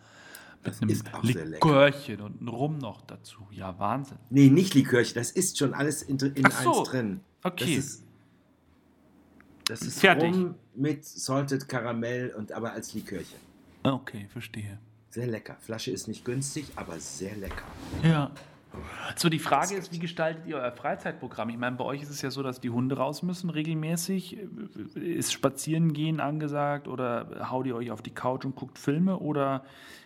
Mit 0.64 0.66
Das 0.66 0.82
einem 0.82 0.90
ist 0.90 1.14
auch 1.14 1.24
sehr 1.24 1.44
lecker. 1.46 1.68
Likörchen 1.68 2.20
und 2.22 2.40
einem 2.40 2.48
Rum 2.48 2.78
noch 2.78 3.02
dazu. 3.02 3.46
Ja, 3.52 3.78
Wahnsinn. 3.78 4.18
Nee, 4.30 4.50
nicht 4.50 4.74
Likörchen, 4.74 5.14
das 5.14 5.30
ist 5.30 5.56
schon 5.58 5.72
alles 5.74 6.02
in, 6.02 6.18
in 6.18 6.44
Ach 6.44 6.62
so, 6.62 6.80
eins 6.80 6.88
drin. 6.90 7.20
okay. 7.44 7.76
Das 7.76 7.84
ist, 7.84 8.04
das 9.66 9.82
ist 9.82 10.00
Fertig. 10.00 10.34
Rum 10.34 10.56
mit 10.74 11.04
Salted 11.04 11.68
Karamell 11.68 12.34
und 12.36 12.50
aber 12.50 12.72
als 12.72 12.92
Likörchen. 12.94 13.38
Okay, 13.84 14.26
verstehe. 14.32 14.80
Sehr 15.10 15.26
lecker. 15.26 15.56
Flasche 15.60 15.90
ist 15.90 16.06
nicht 16.08 16.24
günstig, 16.24 16.66
aber 16.76 16.98
sehr 16.98 17.36
lecker. 17.36 17.64
Ja. 18.02 18.30
So, 19.16 19.28
die 19.28 19.40
Frage 19.40 19.74
ist, 19.74 19.92
wie 19.92 19.98
gestaltet 19.98 20.46
ihr 20.46 20.56
euer 20.56 20.70
Freizeitprogramm? 20.70 21.48
Ich 21.48 21.58
meine, 21.58 21.74
bei 21.74 21.84
euch 21.84 22.02
ist 22.02 22.10
es 22.10 22.22
ja 22.22 22.30
so, 22.30 22.44
dass 22.44 22.60
die 22.60 22.70
Hunde 22.70 22.96
raus 22.96 23.24
müssen 23.24 23.50
regelmäßig. 23.50 24.38
Ist 24.94 25.32
Spazierengehen 25.32 26.20
angesagt 26.20 26.86
oder 26.86 27.50
haut 27.50 27.66
ihr 27.66 27.74
euch 27.74 27.90
auf 27.90 28.00
die 28.02 28.12
Couch 28.12 28.44
und 28.44 28.54
guckt 28.54 28.78
Filme 28.78 29.18
oder 29.18 29.64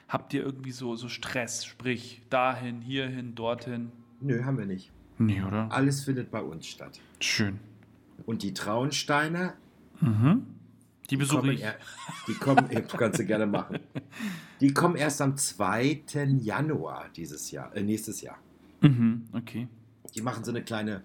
habt 0.09 0.33
ihr 0.33 0.43
irgendwie 0.43 0.73
so, 0.73 0.97
so 0.97 1.11
Stress? 1.11 1.67
Sprich, 1.67 2.23
dahin, 2.31 2.81
hierhin, 2.81 3.35
dorthin? 3.35 3.93
Nö, 4.23 4.43
haben 4.45 4.57
wir 4.57 4.67
nicht. 4.67 4.91
Nee, 5.19 5.43
oder? 5.43 5.69
Alles 5.71 6.05
findet 6.05 6.31
bei 6.31 6.41
uns 6.41 6.67
statt. 6.67 6.99
Schön. 7.21 7.61
Und 8.25 8.43
die 8.43 8.55
Traunsteiner 8.55 9.53
Mhm. 10.01 10.47
Die 11.11 11.17
besuche 11.17 11.53
ich. 11.53 11.63
er, 11.63 11.75
die 12.29 12.35
kommen, 12.35 12.69
kannst 12.89 13.19
du 13.21 13.25
gerne 13.25 13.47
machen. 13.47 13.79
Die 14.61 14.73
kommen 14.73 14.97
erst 14.97 15.21
am 15.21 15.37
2. 15.37 16.03
Januar 16.41 17.09
dieses 17.15 17.51
Jahr, 17.51 17.75
äh, 17.77 17.83
nächstes 17.83 18.21
Jahr. 18.23 18.39
Mhm, 18.81 19.29
okay. 19.33 19.69
Die 20.15 20.23
machen 20.23 20.45
so 20.45 20.51
eine 20.51 20.63
kleine 20.63 21.03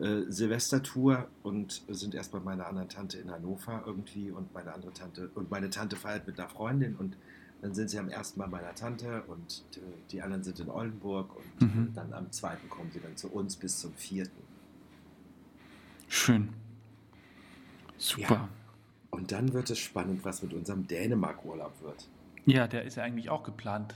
äh, 0.00 0.22
Silvestertour 0.28 1.28
und 1.42 1.82
sind 1.88 2.14
erst 2.14 2.32
bei 2.32 2.40
meiner 2.40 2.66
anderen 2.66 2.88
Tante 2.88 3.18
in 3.18 3.30
Hannover 3.30 3.82
irgendwie 3.86 4.30
und 4.30 4.52
meine 4.54 4.72
andere 4.72 4.92
Tante 4.92 5.30
und 5.34 5.50
meine 5.50 5.70
Tante 5.70 5.96
feiert 5.96 6.26
mit 6.26 6.38
einer 6.38 6.48
Freundin 6.48 6.96
und 6.96 7.16
dann 7.60 7.74
sind 7.74 7.90
sie 7.90 7.98
am 7.98 8.08
ersten 8.08 8.40
bei 8.40 8.46
meiner 8.48 8.74
Tante 8.74 9.22
und 9.28 9.62
äh, 9.76 9.80
die 10.10 10.20
anderen 10.20 10.42
sind 10.42 10.58
in 10.60 10.68
Oldenburg 10.68 11.30
und 11.36 11.62
Mhm. 11.76 11.88
äh, 11.88 11.94
dann 11.94 12.12
am 12.12 12.32
zweiten 12.32 12.68
kommen 12.68 12.90
sie 12.92 13.00
dann 13.00 13.16
zu 13.16 13.28
uns 13.28 13.56
bis 13.56 13.78
zum 13.78 13.92
vierten. 13.94 14.42
Schön. 16.08 16.48
Super. 17.98 18.34
Ja. 18.34 18.48
Und 19.12 19.30
dann 19.30 19.52
wird 19.52 19.68
es 19.70 19.78
spannend, 19.78 20.24
was 20.24 20.42
mit 20.42 20.52
unserem 20.54 20.86
Dänemark-Urlaub 20.88 21.72
wird. 21.82 22.08
Ja, 22.46 22.66
der 22.66 22.82
ist 22.84 22.96
ja 22.96 23.04
eigentlich 23.04 23.28
auch 23.30 23.42
geplant. 23.44 23.94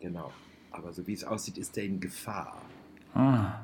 Genau. 0.00 0.32
Aber 0.72 0.92
so 0.92 1.06
wie 1.06 1.12
es 1.14 1.24
aussieht, 1.24 1.56
ist 1.56 1.76
der 1.76 1.84
in 1.84 2.00
Gefahr. 2.00 2.60
Ah. 3.14 3.60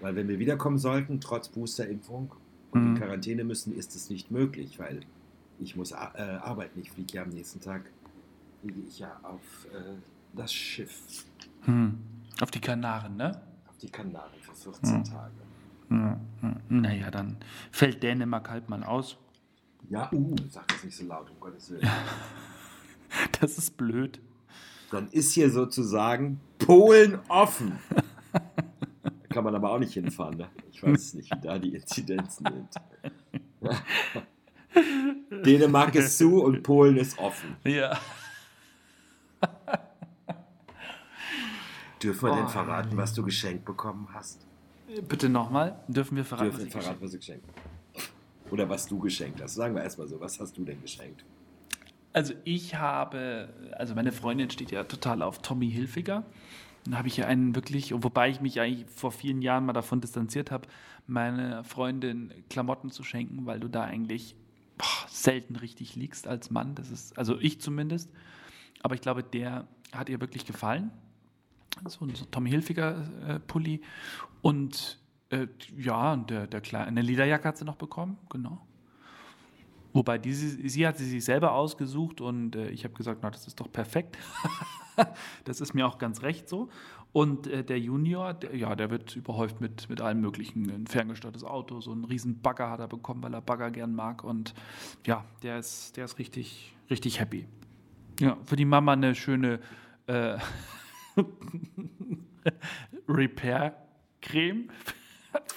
Weil 0.00 0.16
wenn 0.16 0.26
wir 0.28 0.38
wiederkommen 0.38 0.78
sollten, 0.78 1.20
trotz 1.20 1.48
Boosterimpfung 1.48 2.32
und 2.72 2.80
Mhm. 2.80 2.96
in 2.96 3.00
Quarantäne 3.02 3.44
müssen, 3.44 3.76
ist 3.76 3.94
es 3.94 4.08
nicht 4.10 4.30
möglich, 4.30 4.78
weil 4.78 5.00
ich 5.60 5.76
muss 5.76 5.92
äh, 5.92 5.94
arbeiten. 5.96 6.80
Ich 6.80 6.90
fliege 6.90 7.12
ja 7.12 7.22
am 7.22 7.28
nächsten 7.28 7.60
Tag, 7.60 7.82
fliege 8.62 8.80
ich 8.88 8.98
ja 8.98 9.20
auf 9.22 9.66
äh, 9.72 9.94
das 10.34 10.52
Schiff, 10.52 11.24
Hm. 11.64 11.98
Auf 12.40 12.50
die 12.50 12.60
Kanaren, 12.60 13.16
ne? 13.16 13.40
auf 13.68 13.76
die 13.76 13.90
Kanaren 13.90 14.32
für 14.40 14.54
14 14.54 14.98
Mhm. 14.98 15.04
Tage. 15.04 15.32
Ja, 15.90 16.20
ja. 16.42 16.56
Naja, 16.70 17.10
dann 17.12 17.36
fällt 17.70 18.02
Dänemark 18.02 18.48
halt 18.50 18.68
mal 18.70 18.82
aus. 18.82 19.16
Ja, 19.92 20.08
uh, 20.10 20.34
sag 20.48 20.66
das 20.68 20.84
nicht 20.84 20.96
so 20.96 21.04
laut, 21.04 21.28
um 21.28 21.38
Gottes 21.38 21.70
Willen. 21.70 21.86
Das 23.42 23.58
ist 23.58 23.76
blöd. 23.76 24.22
Dann 24.90 25.08
ist 25.08 25.34
hier 25.34 25.50
sozusagen 25.50 26.40
Polen 26.58 27.18
offen. 27.28 27.78
Da 28.32 28.40
kann 29.28 29.44
man 29.44 29.54
aber 29.54 29.70
auch 29.70 29.78
nicht 29.78 29.92
hinfahren. 29.92 30.38
Ne? 30.38 30.48
Ich 30.70 30.82
weiß 30.82 31.12
nicht, 31.14 31.30
wie 31.30 31.40
da 31.42 31.58
die 31.58 31.74
Inzidenzen 31.74 32.46
sind. 32.50 33.74
Dänemark 35.44 35.94
ist 35.94 36.16
zu 36.16 36.42
und 36.42 36.62
Polen 36.62 36.96
ist 36.96 37.18
offen. 37.18 37.56
Ja. 37.64 37.98
Dürfen 42.02 42.28
wir 42.30 42.34
denn 42.34 42.44
Oh, 42.46 42.48
verraten, 42.48 42.96
was 42.96 43.12
du 43.12 43.22
geschenkt 43.22 43.66
bekommen 43.66 44.08
hast? 44.14 44.46
Bitte 45.06 45.28
nochmal. 45.28 45.78
Dürfen 45.86 46.16
wir 46.16 46.24
verraten, 46.24 46.48
Dürfen 46.48 46.66
was 46.66 46.74
wir 46.74 46.80
ich 46.80 46.84
verraten, 46.84 47.02
was 47.02 47.10
du 47.10 47.18
geschenkt 47.18 47.46
hast? 47.46 47.71
Oder 48.52 48.68
was 48.68 48.86
du 48.86 48.98
geschenkt 48.98 49.40
hast. 49.40 49.54
Sagen 49.54 49.74
wir 49.74 49.82
erstmal 49.82 50.06
so, 50.06 50.20
was 50.20 50.38
hast 50.38 50.58
du 50.58 50.64
denn 50.64 50.82
geschenkt? 50.82 51.24
Also 52.12 52.34
ich 52.44 52.74
habe, 52.74 53.48
also 53.78 53.94
meine 53.94 54.12
Freundin 54.12 54.50
steht 54.50 54.70
ja 54.70 54.84
total 54.84 55.22
auf 55.22 55.40
Tommy 55.40 55.70
Hilfiger. 55.70 56.22
Dann 56.84 56.98
habe 56.98 57.08
ich 57.08 57.16
ja 57.16 57.26
einen 57.26 57.54
wirklich, 57.54 57.94
wobei 57.96 58.28
ich 58.28 58.42
mich 58.42 58.60
eigentlich 58.60 58.84
vor 58.90 59.10
vielen 59.10 59.40
Jahren 59.40 59.64
mal 59.64 59.72
davon 59.72 60.02
distanziert 60.02 60.50
habe, 60.50 60.68
meine 61.06 61.64
Freundin 61.64 62.30
Klamotten 62.50 62.90
zu 62.90 63.02
schenken, 63.02 63.46
weil 63.46 63.58
du 63.58 63.68
da 63.68 63.84
eigentlich 63.84 64.36
boah, 64.76 65.08
selten 65.08 65.56
richtig 65.56 65.96
liegst 65.96 66.28
als 66.28 66.50
Mann. 66.50 66.74
Das 66.74 66.90
ist, 66.90 67.16
also 67.16 67.38
ich 67.40 67.58
zumindest. 67.58 68.10
Aber 68.82 68.94
ich 68.94 69.00
glaube, 69.00 69.22
der 69.22 69.66
hat 69.92 70.10
ihr 70.10 70.20
wirklich 70.20 70.44
gefallen. 70.44 70.90
So 71.88 72.04
ein 72.04 72.12
Tommy 72.30 72.50
Hilfiger 72.50 73.08
äh, 73.26 73.38
Pulli. 73.40 73.80
Und 74.42 74.98
äh, 75.32 75.48
ja, 75.76 76.16
der, 76.16 76.46
der 76.46 76.60
Kleine, 76.60 76.86
eine 76.86 77.02
Lederjacke 77.02 77.48
hat 77.48 77.56
sie 77.56 77.64
noch 77.64 77.76
bekommen, 77.76 78.18
genau. 78.28 78.60
Wobei 79.94 80.18
diese, 80.18 80.68
sie 80.68 80.86
hat 80.86 80.96
sie 80.98 81.04
sich 81.04 81.24
selber 81.24 81.52
ausgesucht 81.52 82.20
und 82.20 82.56
äh, 82.56 82.70
ich 82.70 82.84
habe 82.84 82.94
gesagt, 82.94 83.20
na, 83.22 83.30
das 83.30 83.46
ist 83.46 83.60
doch 83.60 83.70
perfekt. 83.70 84.16
das 85.44 85.60
ist 85.60 85.74
mir 85.74 85.86
auch 85.86 85.98
ganz 85.98 86.22
recht 86.22 86.48
so. 86.48 86.68
Und 87.12 87.46
äh, 87.46 87.62
der 87.62 87.78
Junior, 87.78 88.32
der, 88.32 88.56
ja, 88.56 88.74
der 88.74 88.90
wird 88.90 89.16
überhäuft 89.16 89.60
mit, 89.60 89.88
mit 89.90 90.00
allem 90.00 90.20
Möglichen. 90.20 90.70
Ein 90.70 90.86
ferngesteuertes 90.86 91.44
Auto, 91.44 91.80
so 91.80 91.92
einen 91.92 92.04
riesen 92.04 92.40
Bagger 92.40 92.70
hat 92.70 92.80
er 92.80 92.88
bekommen, 92.88 93.22
weil 93.22 93.34
er 93.34 93.42
Bagger 93.42 93.70
gern 93.70 93.94
mag. 93.94 94.24
Und 94.24 94.54
ja, 95.06 95.24
der 95.42 95.58
ist, 95.58 95.96
der 95.96 96.06
ist 96.06 96.18
richtig, 96.18 96.74
richtig 96.88 97.20
happy. 97.20 97.46
Ja, 98.18 98.38
für 98.44 98.56
die 98.56 98.64
Mama 98.64 98.92
eine 98.92 99.14
schöne 99.14 99.60
äh, 100.06 100.38
Repair-Creme. 103.08 104.68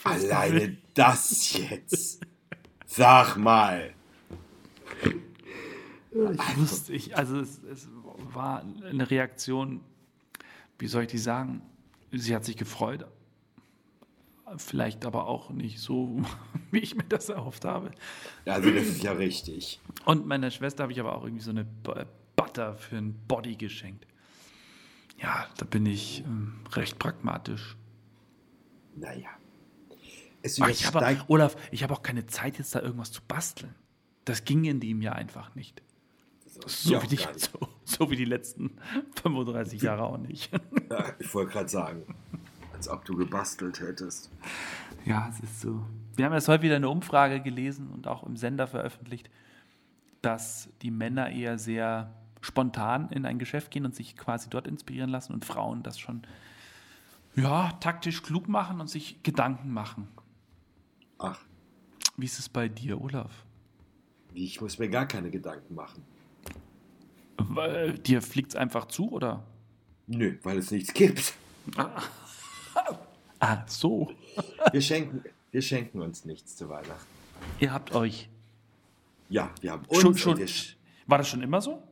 Alleine 0.06 0.78
das 0.94 1.54
jetzt. 1.54 2.22
Sag 2.86 3.38
mal. 3.38 3.94
Ich 6.12 6.58
wusste, 6.58 6.94
ich, 6.94 7.18
also 7.18 7.40
es, 7.40 7.62
es 7.64 7.90
war 8.34 8.64
eine 8.88 9.10
Reaktion, 9.10 9.82
wie 10.80 10.88
soll 10.88 11.04
ich 11.04 11.10
die 11.10 11.18
sagen? 11.18 11.62
Sie 12.12 12.34
hat 12.34 12.46
sich 12.46 12.56
gefreut. 12.56 13.06
Vielleicht 14.58 15.06
aber 15.06 15.28
auch 15.28 15.50
nicht 15.50 15.80
so, 15.80 16.22
wie 16.72 16.80
ich 16.80 16.96
mir 16.96 17.04
das 17.04 17.30
erhofft 17.30 17.66
habe. 17.66 17.92
Also 18.46 18.70
das 18.70 18.84
ist 18.84 19.04
ja 19.04 19.12
richtig. 19.14 19.82
Und 20.06 20.28
meiner 20.28 20.52
Schwester 20.52 20.84
habe 20.84 20.94
ich 20.94 21.00
aber 21.00 21.16
auch 21.18 21.24
irgendwie 21.24 21.44
so 21.44 21.52
eine 21.52 21.66
Butter 21.66 22.76
für 22.76 22.98
ein 22.98 23.20
Body 23.28 23.56
geschenkt. 23.56 24.06
Ja, 25.18 25.48
da 25.58 25.66
bin 25.66 25.86
ich 25.86 26.24
ähm, 26.26 26.60
recht 26.74 27.00
pragmatisch. 27.00 27.76
Naja. 28.96 29.30
Es 30.46 30.62
Ach, 30.62 30.70
ich 30.70 30.86
habe. 30.86 31.18
Olaf, 31.28 31.56
ich 31.72 31.82
habe 31.82 31.94
auch 31.94 32.04
keine 32.04 32.28
Zeit, 32.28 32.60
jetzt 32.60 32.76
da 32.76 32.80
irgendwas 32.80 33.12
zu 33.12 33.22
basteln. 33.28 33.74
Das 34.26 34.46
ging 34.46 34.64
in 34.66 34.80
dem 34.80 35.02
Jahr 35.02 35.16
einfach 35.16 35.56
nicht. 35.56 35.82
So, 36.46 36.94
Ja, 36.94 37.02
wie, 37.02 37.08
die, 37.08 37.18
so, 37.18 37.68
so 37.84 38.12
wie 38.12 38.16
die 38.16 38.26
letzten 38.26 38.78
35 39.24 39.82
Jahre 39.82 40.04
auch 40.04 40.18
nicht. 40.18 40.52
Ja, 40.90 41.14
ich 41.18 41.34
wollte 41.34 41.52
gerade 41.52 41.70
sagen, 41.70 42.16
als 42.74 42.88
ob 42.88 43.04
du 43.06 43.16
gebastelt 43.16 43.80
hättest. 43.82 44.32
Ja, 45.04 45.28
es 45.30 45.40
ist 45.40 45.62
so. 45.62 45.84
Wir 46.16 46.26
haben 46.26 46.34
jetzt 46.34 46.48
heute 46.48 46.62
wieder 46.62 46.76
eine 46.76 46.90
Umfrage 46.90 47.42
gelesen 47.42 47.90
und 47.90 48.08
auch 48.08 48.24
im 48.24 48.38
Sender 48.38 48.68
veröffentlicht, 48.68 49.30
dass 50.22 50.70
die 50.84 50.92
Männer 50.92 51.32
eher 51.32 51.58
sehr 51.58 52.14
spontan 52.42 53.10
in 53.10 53.26
ein 53.26 53.40
Geschäft 53.40 53.72
gehen 53.72 53.86
und 53.86 53.96
sich 53.96 54.16
quasi 54.16 54.48
dort 54.50 54.68
inspirieren 54.68 55.10
lassen 55.10 55.34
und 55.34 55.44
Frauen 55.44 55.82
das 55.82 56.00
schon 56.00 56.22
ja, 57.36 57.72
taktisch 57.80 58.22
klug 58.22 58.48
machen 58.48 58.80
und 58.80 58.90
sich 58.90 59.24
Gedanken 59.24 59.72
machen. 59.72 60.08
Ach, 61.18 61.40
Wie 62.18 62.26
ist 62.26 62.40
es 62.40 62.50
bei 62.50 62.68
dir, 62.68 63.00
Olaf? 63.02 63.32
ich 64.34 64.60
muss 64.60 64.78
mir 64.80 64.90
gar 64.90 65.08
keine 65.08 65.30
Gedanken 65.32 65.76
machen. 65.76 66.04
Weil, 67.38 67.98
dir 68.00 68.22
fliegt 68.22 68.50
es 68.50 68.56
einfach 68.58 68.86
zu, 68.88 69.10
oder? 69.12 69.44
Nö, 70.08 70.38
weil 70.44 70.58
es 70.58 70.72
nichts 70.72 70.94
gibt. 70.94 71.34
Ah, 73.40 73.64
so. 73.68 74.12
Wir 74.72 74.82
schenken, 74.82 75.24
wir 75.52 75.62
schenken 75.62 76.02
uns 76.02 76.26
nichts 76.26 76.56
zu 76.56 76.68
Weihnachten. 76.70 77.06
Ihr 77.60 77.72
habt 77.72 77.94
euch. 77.94 78.30
Ja, 79.30 79.52
wir 79.62 79.72
haben 79.74 79.86
uns. 79.86 80.00
Schon, 80.02 80.18
schon, 80.18 80.38
sch- 80.40 80.76
war 81.06 81.18
das 81.20 81.28
schon 81.28 81.42
immer 81.44 81.62
so? 81.62 81.84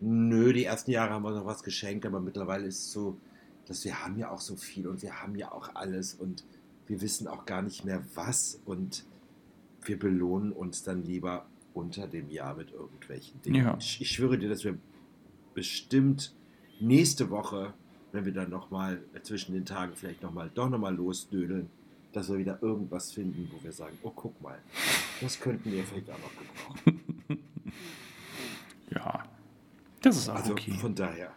nö, 0.00 0.52
die 0.52 0.64
ersten 0.64 0.90
Jahre 0.90 1.12
haben 1.14 1.22
wir 1.22 1.30
noch 1.32 1.46
was 1.46 1.62
geschenkt, 1.62 2.04
aber 2.06 2.20
mittlerweile 2.20 2.66
ist 2.66 2.78
es 2.78 2.92
so, 2.92 3.16
dass 3.66 3.84
wir 3.84 4.04
haben 4.04 4.18
ja 4.18 4.30
auch 4.30 4.40
so 4.40 4.54
viel 4.56 4.86
und 4.86 5.00
wir 5.02 5.20
haben 5.22 5.34
ja 5.36 5.50
auch 5.50 5.74
alles 5.74 6.14
und 6.14 6.44
wir 6.86 7.00
wissen 7.00 7.26
auch 7.28 7.46
gar 7.46 7.62
nicht 7.62 7.84
mehr 7.84 8.02
was 8.14 8.60
und 8.64 9.04
wir 9.84 9.98
belohnen 9.98 10.52
uns 10.52 10.82
dann 10.82 11.04
lieber 11.04 11.46
unter 11.74 12.06
dem 12.06 12.28
Jahr 12.28 12.54
mit 12.54 12.70
irgendwelchen 12.72 13.40
Dingen. 13.42 13.64
Ja. 13.64 13.76
Ich, 13.78 14.00
ich 14.00 14.10
schwöre 14.10 14.38
dir, 14.38 14.48
dass 14.48 14.64
wir 14.64 14.78
bestimmt 15.54 16.34
nächste 16.80 17.30
Woche, 17.30 17.72
wenn 18.12 18.24
wir 18.24 18.32
dann 18.32 18.50
nochmal 18.50 19.02
zwischen 19.22 19.54
den 19.54 19.64
Tagen 19.64 19.94
vielleicht 19.94 20.22
nochmal 20.22 20.50
doch 20.54 20.68
nochmal 20.68 20.94
losdödeln, 20.94 21.70
dass 22.12 22.28
wir 22.28 22.38
wieder 22.38 22.62
irgendwas 22.62 23.12
finden, 23.12 23.50
wo 23.52 23.62
wir 23.64 23.72
sagen, 23.72 23.96
oh 24.02 24.12
guck 24.14 24.40
mal, 24.42 24.58
das 25.20 25.40
könnten 25.40 25.72
wir 25.72 25.82
vielleicht 25.84 26.10
auch 26.10 26.18
noch 26.18 26.32
gebrauchen. 26.36 27.02
Ja. 28.94 29.24
Das 30.02 30.16
ist 30.18 30.28
auch 30.28 30.34
Also 30.34 30.52
okay. 30.52 30.72
von 30.72 30.94
daher. 30.94 31.32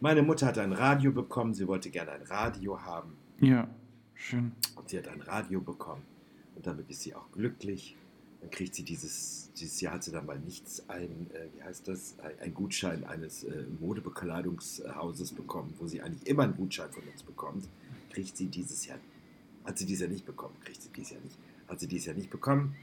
Meine 0.00 0.22
Mutter 0.22 0.46
hat 0.46 0.58
ein 0.58 0.72
Radio 0.72 1.12
bekommen, 1.12 1.54
sie 1.54 1.66
wollte 1.66 1.90
gerne 1.90 2.10
ein 2.12 2.22
Radio 2.22 2.78
haben 2.82 3.16
Ja, 3.40 3.66
schön. 4.22 4.52
und 4.76 4.88
sie 4.88 4.98
hat 4.98 5.08
ein 5.08 5.20
Radio 5.22 5.60
bekommen 5.60 6.02
und 6.54 6.66
damit 6.66 6.90
ist 6.90 7.02
sie 7.02 7.14
auch 7.14 7.30
glücklich. 7.32 7.96
Dann 8.40 8.50
kriegt 8.50 8.74
sie 8.74 8.82
dieses, 8.82 9.50
dieses 9.56 9.80
Jahr 9.80 9.94
hat 9.94 10.02
sie 10.04 10.10
dann 10.10 10.26
mal 10.26 10.38
nichts, 10.38 10.88
ein, 10.88 11.28
äh, 11.32 11.46
wie 11.54 11.62
heißt 11.62 11.86
das, 11.86 12.16
ein, 12.18 12.38
ein 12.40 12.54
Gutschein 12.54 13.04
eines 13.04 13.44
äh, 13.44 13.64
Modebekleidungshauses 13.80 15.32
bekommen, 15.32 15.74
wo 15.78 15.86
sie 15.86 16.02
eigentlich 16.02 16.26
immer 16.26 16.42
einen 16.42 16.56
Gutschein 16.56 16.90
von 16.90 17.04
uns 17.04 17.22
bekommt. 17.22 17.68
Kriegt 18.10 18.36
sie 18.36 18.46
dieses 18.46 18.84
Jahr, 18.86 18.98
hat 19.64 19.78
sie 19.78 19.86
dieses 19.86 20.02
Jahr 20.02 20.10
nicht 20.10 20.26
bekommen, 20.26 20.54
kriegt 20.64 20.82
sie 20.82 20.88
dieses 20.88 21.12
Jahr 21.12 21.20
nicht, 21.20 21.38
hat 21.68 21.78
sie 21.78 21.86
dieses 21.86 22.06
Jahr 22.06 22.16
nicht 22.16 22.30
bekommen, 22.30 22.74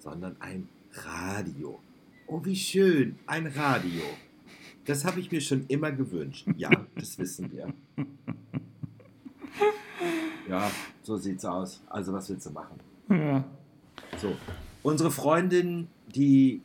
sondern 0.00 0.36
ein 0.40 0.68
Radio. 0.92 1.80
Oh, 2.26 2.44
wie 2.44 2.56
schön, 2.56 3.18
ein 3.26 3.46
Radio. 3.46 4.02
Das 4.84 5.04
habe 5.04 5.20
ich 5.20 5.30
mir 5.30 5.40
schon 5.40 5.66
immer 5.68 5.92
gewünscht. 5.92 6.46
Ja, 6.56 6.86
das 6.94 7.18
wissen 7.18 7.50
wir. 7.52 7.72
Ja, 10.48 10.70
so 11.02 11.16
sieht's 11.16 11.44
aus. 11.44 11.80
Also, 11.88 12.12
was 12.12 12.28
willst 12.28 12.46
du 12.46 12.50
machen? 12.50 12.78
Ja. 13.10 13.44
So, 14.16 14.34
unsere 14.82 15.10
Freundin, 15.10 15.88
die, 16.06 16.62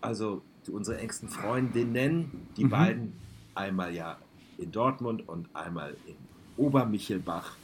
also 0.00 0.42
die, 0.66 0.70
unsere 0.70 0.98
engsten 0.98 1.28
Freundinnen, 1.28 2.48
die 2.56 2.64
Mhm. 2.64 2.70
beiden, 2.70 3.12
einmal 3.54 3.94
ja 3.94 4.18
in 4.58 4.70
Dortmund 4.72 5.28
und 5.28 5.48
einmal 5.54 5.96
in 6.06 6.16
Obermichelbach, 6.56 7.56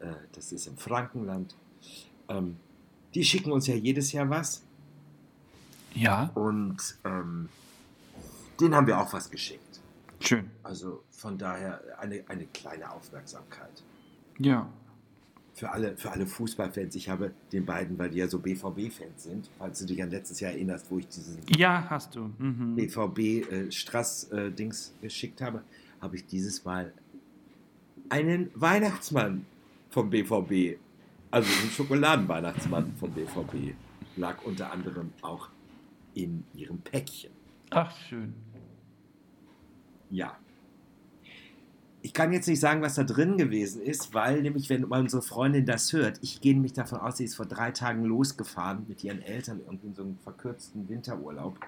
äh, 0.00 0.06
das 0.32 0.52
ist 0.52 0.66
im 0.66 0.76
Frankenland, 0.78 1.54
ähm, 2.28 2.56
die 3.14 3.24
schicken 3.24 3.52
uns 3.52 3.66
ja 3.66 3.74
jedes 3.74 4.12
Jahr 4.12 4.28
was 4.30 4.62
Ja, 5.94 6.30
und 6.34 6.76
ähm, 7.04 7.48
denen 8.60 8.74
haben 8.74 8.86
wir 8.86 8.98
auch 9.00 9.12
was 9.12 9.30
geschickt. 9.30 9.80
schön. 10.20 10.50
Also 10.62 11.02
von 11.10 11.36
daher 11.38 11.80
eine, 11.98 12.22
eine 12.28 12.46
kleine 12.46 12.90
Aufmerksamkeit. 12.90 13.82
Ja. 14.38 14.68
Für 15.54 15.72
alle, 15.72 15.96
für 15.96 16.12
alle 16.12 16.26
Fußballfans, 16.26 16.94
ich 16.94 17.08
habe 17.08 17.32
den 17.52 17.66
beiden, 17.66 17.98
weil 17.98 18.10
die 18.10 18.18
ja 18.18 18.28
so 18.28 18.38
BVB-Fans 18.38 19.24
sind, 19.24 19.50
falls 19.58 19.80
du 19.80 19.86
dich 19.86 20.00
an 20.00 20.10
letztes 20.10 20.38
Jahr 20.38 20.52
erinnerst, 20.52 20.88
wo 20.88 20.98
ich 20.98 21.08
diesen 21.08 21.38
Ja, 21.56 21.84
hast 21.90 22.14
du. 22.14 22.30
Mhm. 22.38 22.76
BVB-Strass-Dings 22.76 24.90
äh, 24.90 24.92
geschickt 25.02 25.40
habe, 25.40 25.64
habe 26.00 26.14
ich 26.14 26.26
dieses 26.26 26.64
Mal 26.64 26.92
einen 28.08 28.50
Weihnachtsmann 28.54 29.46
vom 29.90 30.10
BVB, 30.10 30.78
also 31.30 31.48
einen 31.60 31.70
Schokoladenweihnachtsmann 31.70 32.94
vom 32.96 33.10
BVB, 33.10 33.74
lag 34.16 34.36
unter 34.44 34.70
anderem 34.70 35.10
auch 35.22 35.48
in 36.14 36.44
ihrem 36.54 36.78
Päckchen. 36.78 37.32
Ach, 37.70 37.94
schön. 38.08 38.34
Ja. 40.10 40.36
Ich 42.08 42.14
kann 42.14 42.32
jetzt 42.32 42.48
nicht 42.48 42.58
sagen, 42.60 42.80
was 42.80 42.94
da 42.94 43.04
drin 43.04 43.36
gewesen 43.36 43.82
ist, 43.82 44.14
weil 44.14 44.40
nämlich, 44.40 44.70
wenn 44.70 44.84
unsere 44.84 45.20
Freundin 45.20 45.66
das 45.66 45.92
hört, 45.92 46.18
ich 46.22 46.40
gehe 46.40 46.54
nämlich 46.54 46.72
davon 46.72 47.00
aus, 47.00 47.18
sie 47.18 47.24
ist 47.24 47.34
vor 47.36 47.44
drei 47.44 47.70
Tagen 47.70 48.02
losgefahren 48.02 48.86
mit 48.88 49.04
ihren 49.04 49.20
Eltern 49.20 49.60
und 49.60 49.84
in 49.84 49.94
so 49.94 50.04
einem 50.04 50.16
verkürzten 50.16 50.88
Winterurlaub. 50.88 51.58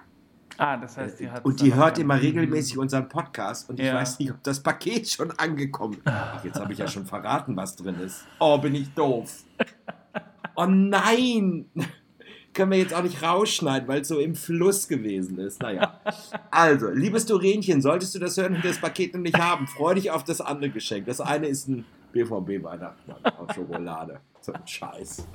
Ah, 0.56 0.78
das 0.78 0.96
heißt, 0.96 1.18
sie 1.18 1.30
hat. 1.30 1.44
Und 1.44 1.60
die 1.60 1.74
hört 1.74 1.98
immer 1.98 2.18
regelmäßig 2.18 2.78
unseren 2.78 3.06
Podcast 3.10 3.68
und 3.68 3.78
ich 3.80 3.84
Ja. 3.84 3.96
weiß 3.96 4.18
nicht, 4.18 4.30
ob 4.30 4.42
das 4.42 4.62
Paket 4.62 5.10
schon 5.10 5.30
angekommen 5.32 5.92
ist. 5.96 6.02
Ach, 6.06 6.42
jetzt 6.42 6.58
habe 6.58 6.72
ich 6.72 6.78
ja 6.78 6.88
schon 6.88 7.04
verraten, 7.04 7.54
was 7.54 7.76
drin 7.76 7.96
ist. 8.00 8.24
Oh, 8.38 8.56
bin 8.56 8.74
ich 8.74 8.88
doof. 8.94 9.44
Oh 10.56 10.64
nein! 10.64 11.66
Können 12.52 12.72
wir 12.72 12.78
jetzt 12.78 12.92
auch 12.92 13.02
nicht 13.02 13.22
rausschneiden, 13.22 13.86
weil 13.88 14.00
es 14.00 14.08
so 14.08 14.18
im 14.18 14.34
Fluss 14.34 14.88
gewesen 14.88 15.38
ist. 15.38 15.62
Naja. 15.62 16.00
Also, 16.50 16.90
liebes 16.90 17.26
Dorenchen, 17.26 17.80
solltest 17.80 18.14
du 18.14 18.18
das 18.18 18.36
hören 18.36 18.56
und 18.56 18.64
das 18.64 18.78
Paket 18.78 19.14
noch 19.14 19.20
nicht 19.20 19.38
haben, 19.38 19.68
freu 19.68 19.94
dich 19.94 20.10
auf 20.10 20.24
das 20.24 20.40
andere 20.40 20.70
Geschenk. 20.70 21.06
Das 21.06 21.20
eine 21.20 21.46
ist 21.46 21.68
ein 21.68 21.84
BVB-Weihnachtsmann 22.12 23.24
auf 23.24 23.54
Schokolade. 23.54 24.20
So 24.40 24.52
ein 24.52 24.66
Scheiß. 24.66 25.26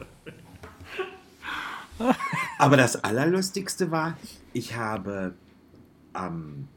Aber 2.60 2.78
das 2.78 3.02
Allerlustigste 3.04 3.92
war, 3.92 4.18
ich 4.52 4.76
habe 4.76 5.34
am 6.12 6.68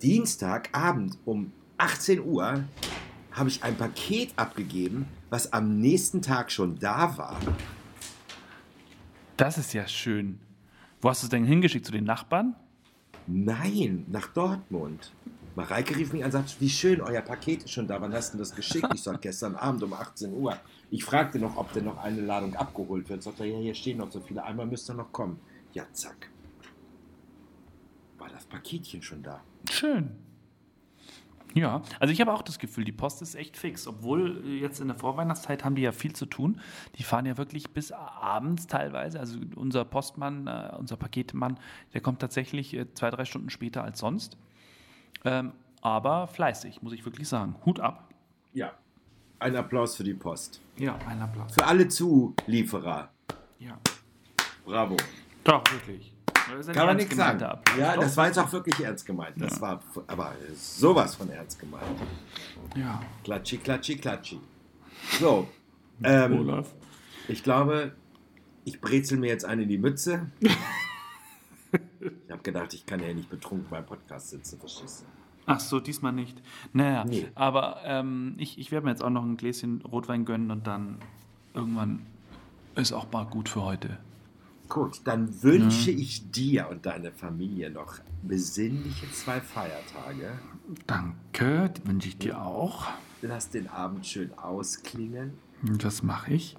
Dienstagabend 0.00 1.18
um 1.24 1.52
18 1.76 2.24
Uhr 2.24 2.64
habe 3.32 3.48
ich 3.48 3.62
ein 3.62 3.76
Paket 3.76 4.32
abgegeben, 4.36 5.06
was 5.30 5.52
am 5.52 5.78
nächsten 5.80 6.22
Tag 6.22 6.50
schon 6.50 6.78
da 6.78 7.16
war. 7.16 7.38
Das 9.38 9.56
ist 9.56 9.72
ja 9.72 9.86
schön. 9.86 10.40
Wo 11.00 11.08
hast 11.08 11.22
du 11.22 11.26
es 11.26 11.30
denn 11.30 11.44
hingeschickt? 11.44 11.86
Zu 11.86 11.92
den 11.92 12.02
Nachbarn? 12.02 12.56
Nein, 13.28 14.04
nach 14.08 14.26
Dortmund. 14.26 15.12
Mareike 15.54 15.94
rief 15.94 16.12
mich 16.12 16.22
an 16.22 16.26
und 16.26 16.32
sagte, 16.32 16.54
wie 16.58 16.68
schön, 16.68 17.00
euer 17.00 17.20
Paket 17.20 17.62
ist 17.62 17.70
schon 17.70 17.86
da. 17.86 18.00
Wann 18.00 18.12
hast 18.12 18.34
du 18.34 18.38
das 18.38 18.52
geschickt? 18.52 18.88
Ich 18.92 19.02
sag, 19.04 19.22
gestern 19.22 19.54
Abend 19.54 19.84
um 19.84 19.92
18 19.92 20.32
Uhr. 20.32 20.56
Ich 20.90 21.04
fragte 21.04 21.38
noch, 21.38 21.56
ob 21.56 21.72
denn 21.72 21.84
noch 21.84 21.98
eine 21.98 22.20
Ladung 22.20 22.56
abgeholt 22.56 23.08
wird. 23.08 23.22
Sagt 23.22 23.38
er, 23.38 23.46
ja, 23.46 23.58
hier 23.58 23.74
stehen 23.74 23.98
noch 23.98 24.10
so 24.10 24.20
viele. 24.20 24.42
Einmal 24.42 24.66
müsste 24.66 24.92
noch 24.92 25.12
kommen. 25.12 25.38
Ja, 25.72 25.84
zack. 25.92 26.30
War 28.18 28.28
das 28.30 28.44
Paketchen 28.44 29.02
schon 29.02 29.22
da? 29.22 29.40
Schön. 29.70 30.10
Ja, 31.54 31.82
also 31.98 32.12
ich 32.12 32.20
habe 32.20 32.32
auch 32.32 32.42
das 32.42 32.58
Gefühl, 32.58 32.84
die 32.84 32.92
Post 32.92 33.22
ist 33.22 33.34
echt 33.34 33.56
fix. 33.56 33.86
Obwohl 33.86 34.44
äh, 34.44 34.60
jetzt 34.60 34.80
in 34.80 34.88
der 34.88 34.96
Vorweihnachtszeit 34.96 35.64
haben 35.64 35.74
die 35.74 35.82
ja 35.82 35.92
viel 35.92 36.12
zu 36.12 36.26
tun. 36.26 36.60
Die 36.96 37.02
fahren 37.02 37.26
ja 37.26 37.36
wirklich 37.38 37.70
bis 37.70 37.92
abends 37.92 38.66
teilweise. 38.66 39.18
Also 39.18 39.38
unser 39.56 39.84
Postmann, 39.84 40.46
äh, 40.46 40.72
unser 40.78 40.96
Paketmann, 40.96 41.58
der 41.94 42.00
kommt 42.00 42.20
tatsächlich 42.20 42.74
äh, 42.74 42.92
zwei, 42.94 43.10
drei 43.10 43.24
Stunden 43.24 43.50
später 43.50 43.82
als 43.82 43.98
sonst. 43.98 44.36
Ähm, 45.24 45.52
aber 45.80 46.26
fleißig, 46.26 46.82
muss 46.82 46.92
ich 46.92 47.04
wirklich 47.04 47.28
sagen. 47.28 47.56
Hut 47.64 47.80
ab. 47.80 48.08
Ja. 48.52 48.72
Ein 49.40 49.54
Applaus 49.54 49.96
für 49.96 50.04
die 50.04 50.14
Post. 50.14 50.60
Ja, 50.76 50.98
ein 51.06 51.22
Applaus. 51.22 51.54
Für 51.54 51.64
alle 51.64 51.86
Zulieferer. 51.86 53.08
Ja. 53.60 53.78
Bravo. 54.64 54.96
Doch, 55.44 55.62
wirklich. 55.72 56.12
Kann 56.72 56.86
man 56.86 56.96
nichts 56.96 57.16
sagen. 57.16 57.42
Applaus. 57.42 57.78
Ja, 57.78 57.94
Doch. 57.94 58.02
das 58.02 58.16
war 58.16 58.26
jetzt 58.26 58.38
auch 58.38 58.50
wirklich 58.52 58.78
ernst 58.80 59.06
gemeint. 59.06 59.34
Das 59.40 59.60
war 59.60 59.76
f- 59.76 60.02
aber 60.06 60.32
sowas 60.54 61.14
von 61.14 61.28
ernst 61.30 61.58
gemeint. 61.58 61.84
Ja. 62.76 63.00
Klatschi, 63.24 63.58
klatschi, 63.58 63.96
klatschi. 63.96 64.40
So. 65.20 65.48
Ähm, 66.02 66.64
ich 67.28 67.42
glaube, 67.42 67.92
ich 68.64 68.80
brezel 68.80 69.18
mir 69.18 69.28
jetzt 69.28 69.44
eine 69.44 69.62
in 69.62 69.68
die 69.68 69.78
Mütze. 69.78 70.30
Ich 72.00 72.30
habe 72.32 72.42
gedacht, 72.42 72.72
ich 72.74 72.86
kann 72.86 73.00
ja 73.00 73.12
nicht 73.12 73.28
betrunken 73.28 73.66
beim 73.68 73.84
Podcast 73.84 74.30
sitzen, 74.30 74.58
verstehst 74.58 75.00
du? 75.02 75.04
Ach 75.46 75.60
so, 75.60 75.80
diesmal 75.80 76.12
nicht. 76.12 76.40
Naja, 76.72 77.04
Nee. 77.04 77.26
aber 77.34 77.80
ähm, 77.84 78.34
ich, 78.38 78.58
ich 78.58 78.70
werde 78.70 78.84
mir 78.84 78.90
jetzt 78.92 79.02
auch 79.02 79.10
noch 79.10 79.24
ein 79.24 79.36
Gläschen 79.36 79.82
Rotwein 79.82 80.24
gönnen 80.24 80.50
und 80.50 80.66
dann 80.66 80.98
irgendwann 81.54 82.06
ist 82.74 82.92
auch 82.92 83.10
mal 83.12 83.24
gut 83.26 83.48
für 83.48 83.62
heute. 83.62 83.98
Gut, 84.68 85.00
dann 85.04 85.42
wünsche 85.42 85.90
ich 85.90 86.30
dir 86.30 86.68
und 86.68 86.84
deiner 86.84 87.10
Familie 87.12 87.70
noch 87.70 87.98
besinnliche 88.22 89.10
zwei 89.12 89.40
Feiertage. 89.40 90.38
Danke, 90.86 91.70
die 91.70 91.86
wünsche 91.86 92.08
ich 92.08 92.18
dir 92.18 92.42
auch. 92.42 92.86
Lass 93.22 93.48
den 93.48 93.68
Abend 93.68 94.06
schön 94.06 94.36
ausklingen. 94.38 95.32
Das 95.62 96.02
mache 96.02 96.34
ich. 96.34 96.56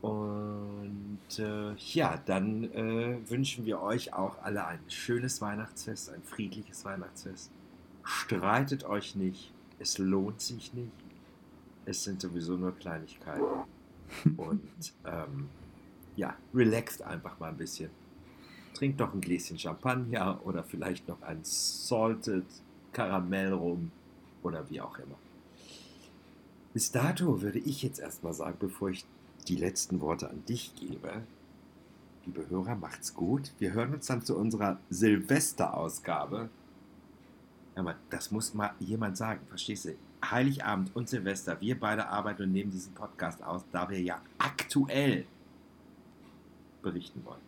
Und 0.00 1.18
äh, 1.38 1.74
ja, 1.74 2.20
dann 2.24 2.64
äh, 2.72 3.18
wünschen 3.28 3.66
wir 3.66 3.80
euch 3.80 4.14
auch 4.14 4.42
alle 4.42 4.66
ein 4.66 4.80
schönes 4.88 5.40
Weihnachtsfest, 5.40 6.10
ein 6.10 6.22
friedliches 6.22 6.84
Weihnachtsfest. 6.84 7.52
Streitet 8.02 8.84
euch 8.84 9.14
nicht, 9.14 9.52
es 9.78 9.98
lohnt 9.98 10.40
sich 10.40 10.74
nicht. 10.74 10.90
Es 11.84 12.02
sind 12.02 12.20
sowieso 12.20 12.56
nur 12.56 12.74
Kleinigkeiten. 12.74 13.44
Und 14.36 14.94
ähm, 15.04 15.48
ja, 16.16 16.36
relaxt 16.54 17.02
einfach 17.02 17.38
mal 17.38 17.48
ein 17.48 17.56
bisschen. 17.56 17.90
Trinkt 18.74 19.00
doch 19.00 19.12
ein 19.12 19.20
Gläschen 19.20 19.58
Champagner 19.58 20.40
oder 20.44 20.64
vielleicht 20.64 21.08
noch 21.08 21.20
ein 21.22 21.40
Salted 21.42 22.46
Karamell 22.92 23.52
rum 23.52 23.90
oder 24.42 24.68
wie 24.70 24.80
auch 24.80 24.98
immer. 24.98 25.16
Bis 26.72 26.90
dato 26.90 27.42
würde 27.42 27.58
ich 27.58 27.82
jetzt 27.82 28.00
erstmal 28.00 28.32
sagen, 28.32 28.56
bevor 28.58 28.90
ich 28.90 29.04
die 29.48 29.56
letzten 29.56 30.00
Worte 30.00 30.30
an 30.30 30.44
dich 30.46 30.74
gebe. 30.74 31.22
Liebe 32.24 32.48
Hörer, 32.48 32.76
macht's 32.76 33.14
gut. 33.14 33.52
Wir 33.58 33.72
hören 33.72 33.94
uns 33.94 34.06
dann 34.06 34.22
zu 34.22 34.36
unserer 34.36 34.78
Silvesterausgabe. 34.88 36.48
Das 38.10 38.30
muss 38.30 38.54
mal 38.54 38.72
jemand 38.78 39.16
sagen, 39.16 39.40
verstehst 39.48 39.86
du? 39.86 39.94
Heiligabend 40.24 40.94
und 40.94 41.08
Silvester, 41.08 41.60
wir 41.60 41.78
beide 41.80 42.06
arbeiten 42.06 42.44
und 42.44 42.52
nehmen 42.52 42.70
diesen 42.70 42.94
Podcast 42.94 43.42
aus, 43.42 43.64
da 43.72 43.90
wir 43.90 44.00
ja 44.00 44.20
aktuell 44.38 45.26
berichten 46.82 47.24
wollen. 47.24 47.40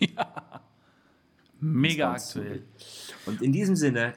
Mega 1.60 2.14
Das 2.14 2.36
war 2.36 2.42
aktuell. 2.42 2.62
Und 3.26 3.42
in 3.42 3.52
diesem 3.52 3.76
Sinne 3.76 4.14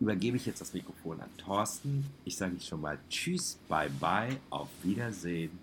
übergebe 0.00 0.36
ich 0.36 0.46
jetzt 0.46 0.60
das 0.60 0.72
Mikrofon 0.72 1.20
an 1.20 1.28
Thorsten. 1.36 2.06
Ich 2.24 2.36
sage 2.36 2.60
schon 2.60 2.80
mal 2.80 2.98
Tschüss, 3.08 3.58
bye 3.68 3.90
bye, 4.00 4.36
auf 4.50 4.68
Wiedersehen. 4.82 5.58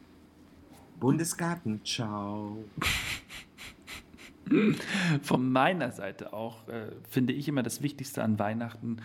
Bundesgarten, 0.99 1.83
ciao. 1.85 2.63
Von 5.21 5.51
meiner 5.51 5.91
Seite 5.91 6.33
auch 6.33 6.67
äh, 6.67 6.91
finde 7.09 7.33
ich 7.33 7.47
immer 7.47 7.63
das 7.63 7.81
Wichtigste 7.81 8.23
an 8.23 8.37
Weihnachten, 8.37 8.97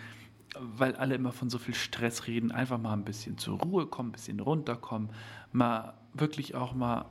weil 0.58 0.96
alle 0.96 1.14
immer 1.14 1.32
von 1.32 1.50
so 1.50 1.58
viel 1.58 1.74
Stress 1.74 2.26
reden, 2.26 2.50
einfach 2.50 2.78
mal 2.78 2.94
ein 2.94 3.04
bisschen 3.04 3.38
zur 3.38 3.60
Ruhe 3.60 3.86
kommen, 3.86 4.08
ein 4.08 4.12
bisschen 4.12 4.40
runterkommen, 4.40 5.10
mal 5.52 5.94
wirklich 6.14 6.54
auch 6.54 6.74
mal 6.74 7.06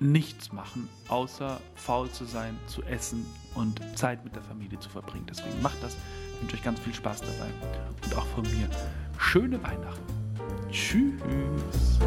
nichts 0.00 0.52
machen, 0.52 0.88
außer 1.08 1.60
faul 1.74 2.10
zu 2.10 2.24
sein, 2.24 2.58
zu 2.66 2.82
essen 2.82 3.26
und 3.54 3.80
Zeit 3.96 4.24
mit 4.24 4.34
der 4.34 4.42
Familie 4.42 4.78
zu 4.78 4.88
verbringen. 4.88 5.26
Deswegen 5.28 5.60
macht 5.62 5.82
das. 5.82 5.96
Ich 6.34 6.40
wünsche 6.40 6.56
euch 6.56 6.62
ganz 6.62 6.80
viel 6.80 6.94
Spaß 6.94 7.20
dabei 7.20 7.50
und 8.04 8.16
auch 8.16 8.26
von 8.26 8.42
mir 8.44 8.68
schöne 9.18 9.62
Weihnachten. 9.62 10.02
Tschüss. 10.70 11.98